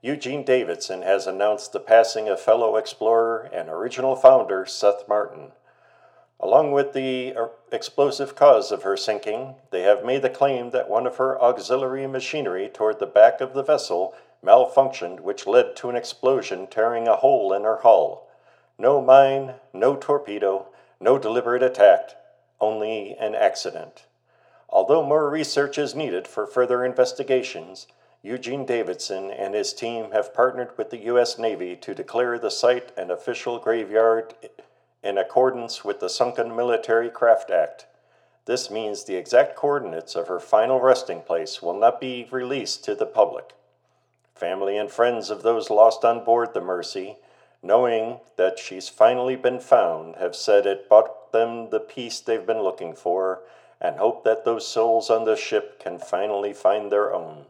Eugene 0.00 0.42
Davison 0.42 1.02
has 1.02 1.26
announced 1.26 1.74
the 1.74 1.80
passing 1.80 2.28
of 2.28 2.40
fellow 2.40 2.76
explorer 2.76 3.50
and 3.52 3.68
original 3.68 4.16
founder 4.16 4.64
Seth 4.64 5.06
Martin. 5.06 5.52
Along 6.40 6.72
with 6.72 6.94
the 6.94 7.34
uh, 7.36 7.48
explosive 7.72 8.34
cause 8.34 8.72
of 8.72 8.84
her 8.84 8.96
sinking, 8.96 9.56
they 9.70 9.82
have 9.82 10.02
made 10.02 10.22
the 10.22 10.30
claim 10.30 10.70
that 10.70 10.88
one 10.88 11.06
of 11.06 11.16
her 11.16 11.38
auxiliary 11.42 12.06
machinery 12.06 12.70
toward 12.72 13.00
the 13.00 13.06
back 13.06 13.42
of 13.42 13.52
the 13.52 13.62
vessel 13.62 14.14
malfunctioned, 14.44 15.20
which 15.20 15.46
led 15.46 15.74
to 15.76 15.88
an 15.88 15.96
explosion 15.96 16.66
tearing 16.66 17.08
a 17.08 17.16
hole 17.16 17.52
in 17.52 17.62
her 17.62 17.78
hull. 17.82 18.28
No 18.78 19.00
mine, 19.00 19.54
no 19.72 19.96
torpedo, 19.96 20.66
no 21.00 21.18
deliberate 21.18 21.62
attack, 21.62 22.10
only 22.60 23.16
an 23.18 23.34
accident. 23.34 24.06
Although 24.68 25.04
more 25.04 25.30
research 25.30 25.78
is 25.78 25.94
needed 25.94 26.26
for 26.26 26.46
further 26.46 26.84
investigations, 26.84 27.86
Eugene 28.22 28.64
Davison 28.64 29.30
and 29.30 29.54
his 29.54 29.72
team 29.72 30.10
have 30.12 30.34
partnered 30.34 30.76
with 30.78 30.90
the 30.90 31.04
U.S. 31.04 31.38
Navy 31.38 31.76
to 31.76 31.94
declare 31.94 32.38
the 32.38 32.50
site 32.50 32.90
an 32.96 33.10
official 33.10 33.58
graveyard 33.58 34.34
in 35.02 35.18
accordance 35.18 35.84
with 35.84 36.00
the 36.00 36.08
Sunken 36.08 36.56
Military 36.56 37.10
Craft 37.10 37.50
Act. 37.50 37.86
This 38.46 38.70
means 38.70 39.04
the 39.04 39.16
exact 39.16 39.56
coordinates 39.56 40.16
of 40.16 40.28
her 40.28 40.40
final 40.40 40.80
resting 40.80 41.20
place 41.20 41.62
will 41.62 41.78
not 41.78 42.00
be 42.00 42.26
released 42.30 42.82
to 42.84 42.94
the 42.94 43.06
public. 43.06 43.52
Family 44.34 44.76
and 44.76 44.90
friends 44.90 45.30
of 45.30 45.42
those 45.42 45.70
lost 45.70 46.04
on 46.04 46.24
board 46.24 46.54
the 46.54 46.60
Mercy, 46.60 47.18
knowing 47.62 48.18
that 48.36 48.58
she's 48.58 48.88
finally 48.88 49.36
been 49.36 49.60
found, 49.60 50.16
have 50.16 50.34
said 50.34 50.66
it 50.66 50.88
bought 50.88 51.30
them 51.30 51.70
the 51.70 51.78
peace 51.78 52.18
they've 52.18 52.44
been 52.44 52.60
looking 52.60 52.94
for 52.94 53.42
and 53.80 53.96
hope 53.96 54.24
that 54.24 54.44
those 54.44 54.66
souls 54.66 55.08
on 55.08 55.24
the 55.24 55.36
ship 55.36 55.78
can 55.78 56.00
finally 56.00 56.52
find 56.52 56.90
their 56.90 57.14
own. 57.14 57.44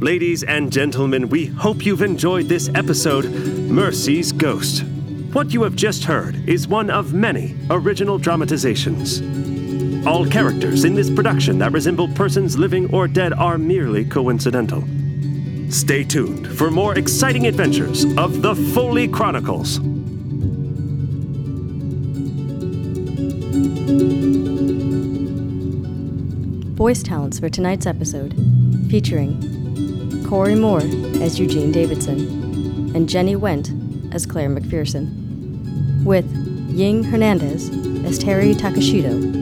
Ladies 0.00 0.42
and 0.42 0.72
gentlemen, 0.72 1.28
we 1.28 1.46
hope 1.46 1.86
you've 1.86 2.02
enjoyed 2.02 2.46
this 2.46 2.68
episode, 2.74 3.26
Mercy's 3.70 4.32
Ghost. 4.32 4.84
What 5.32 5.52
you 5.52 5.62
have 5.64 5.76
just 5.76 6.04
heard 6.04 6.48
is 6.48 6.66
one 6.66 6.88
of 6.88 7.12
many 7.12 7.54
original 7.70 8.16
dramatizations. 8.16 9.35
All 10.06 10.24
characters 10.24 10.84
in 10.84 10.94
this 10.94 11.10
production 11.10 11.58
that 11.58 11.72
resemble 11.72 12.06
persons 12.14 12.56
living 12.56 12.88
or 12.94 13.08
dead 13.08 13.32
are 13.32 13.58
merely 13.58 14.04
coincidental. 14.04 14.84
Stay 15.68 16.04
tuned 16.04 16.46
for 16.56 16.70
more 16.70 16.96
exciting 16.96 17.48
adventures 17.48 18.04
of 18.16 18.40
the 18.40 18.54
Foley 18.72 19.08
Chronicles. 19.08 19.78
Voice 26.76 27.02
talents 27.02 27.40
for 27.40 27.48
tonight's 27.48 27.86
episode 27.86 28.32
featuring 28.88 30.24
Corey 30.28 30.54
Moore 30.54 30.82
as 31.20 31.40
Eugene 31.40 31.72
Davison 31.72 32.94
and 32.94 33.08
Jenny 33.08 33.34
Wendt 33.34 34.14
as 34.14 34.24
Claire 34.24 34.50
McPherson, 34.50 36.04
with 36.04 36.30
Ying 36.70 37.02
Hernandez 37.02 37.70
as 38.04 38.18
Terry 38.18 38.54
Takashido, 38.54 39.35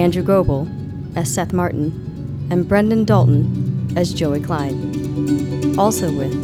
Andrew 0.00 0.22
Goebel 0.22 0.66
as 1.14 1.32
Seth 1.32 1.52
Martin, 1.52 2.48
and 2.50 2.66
Brendan 2.66 3.04
Dalton 3.04 3.92
as 3.96 4.14
Joey 4.14 4.40
Klein. 4.40 5.78
Also 5.78 6.10
with 6.10 6.34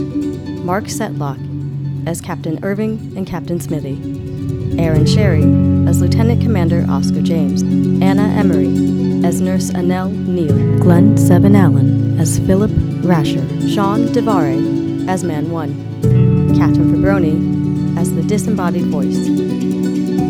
Mark 0.63 0.85
Setlock 0.85 1.39
as 2.07 2.21
Captain 2.21 2.63
Irving 2.63 3.15
and 3.17 3.27
Captain 3.27 3.59
Smithy, 3.59 3.97
Aaron 4.79 5.07
Sherry 5.07 5.43
as 5.89 6.03
Lieutenant 6.03 6.43
Commander 6.43 6.85
Oscar 6.87 7.23
James, 7.23 7.63
Anna 8.03 8.25
Emery 8.25 9.25
as 9.25 9.41
Nurse 9.41 9.71
Annelle 9.71 10.11
Neal, 10.11 10.79
Glenn 10.79 11.17
Seven 11.17 11.57
Allen 11.57 12.21
as 12.21 12.39
Philip 12.41 12.71
Rasher, 13.05 13.41
Sean 13.71 14.07
DeVare 14.09 15.09
as 15.09 15.25
Man 15.25 15.51
1, 15.51 16.55
Catherine 16.59 16.93
Fabroni 16.93 17.99
as 17.99 18.15
the 18.15 18.23
disembodied 18.23 18.85
voice, 18.85 19.17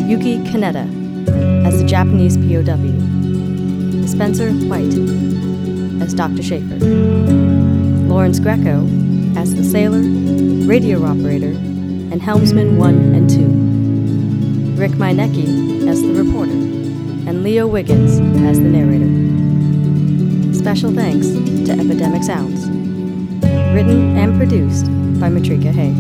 Yuki 0.07 0.39
Kaneda 0.45 0.87
as 1.67 1.83
the 1.83 1.87
Japanese 1.87 2.37
POW, 2.37 3.06
Spencer 4.07 4.51
White 4.53 4.95
as 6.03 6.15
Dr. 6.15 6.43
Schaefer, 6.43 6.77
Lawrence 8.07 8.39
Greco 8.39 8.87
as 9.37 9.55
the 9.55 9.65
sailor, 9.65 10.01
radio 10.67 11.05
operator, 11.05 11.51
and 11.51 12.23
helmsman 12.23 12.79
1 12.79 13.15
and 13.15 13.29
2, 13.29 14.81
Rick 14.81 14.93
Meinecke 14.93 15.89
as 15.89 16.01
the 16.01 16.15
reporter, 16.15 16.53
and 16.53 17.43
Leo 17.43 17.67
Wiggins 17.67 18.21
as 18.43 18.61
the 18.61 18.69
narrator. 18.69 20.55
Special 20.55 20.93
thanks 20.93 21.27
to 21.67 21.73
Epidemic 21.73 22.23
Sounds. 22.23 22.69
Written 23.75 24.17
and 24.17 24.39
produced 24.39 24.87
by 25.21 25.29
Matrika 25.29 25.73
Hay. 25.73 25.93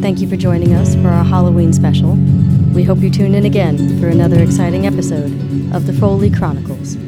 Thank 0.00 0.20
you 0.20 0.28
for 0.28 0.36
joining 0.36 0.72
us 0.74 0.94
for 0.96 1.08
our 1.08 1.24
Halloween 1.24 1.72
special. 1.72 2.16
We 2.72 2.84
hope 2.84 2.98
you 2.98 3.10
tune 3.10 3.34
in 3.34 3.44
again 3.44 4.00
for 4.00 4.08
another 4.08 4.42
exciting 4.42 4.86
episode 4.86 5.32
of 5.74 5.86
the 5.86 5.92
Foley 5.92 6.30
Chronicles. 6.30 7.05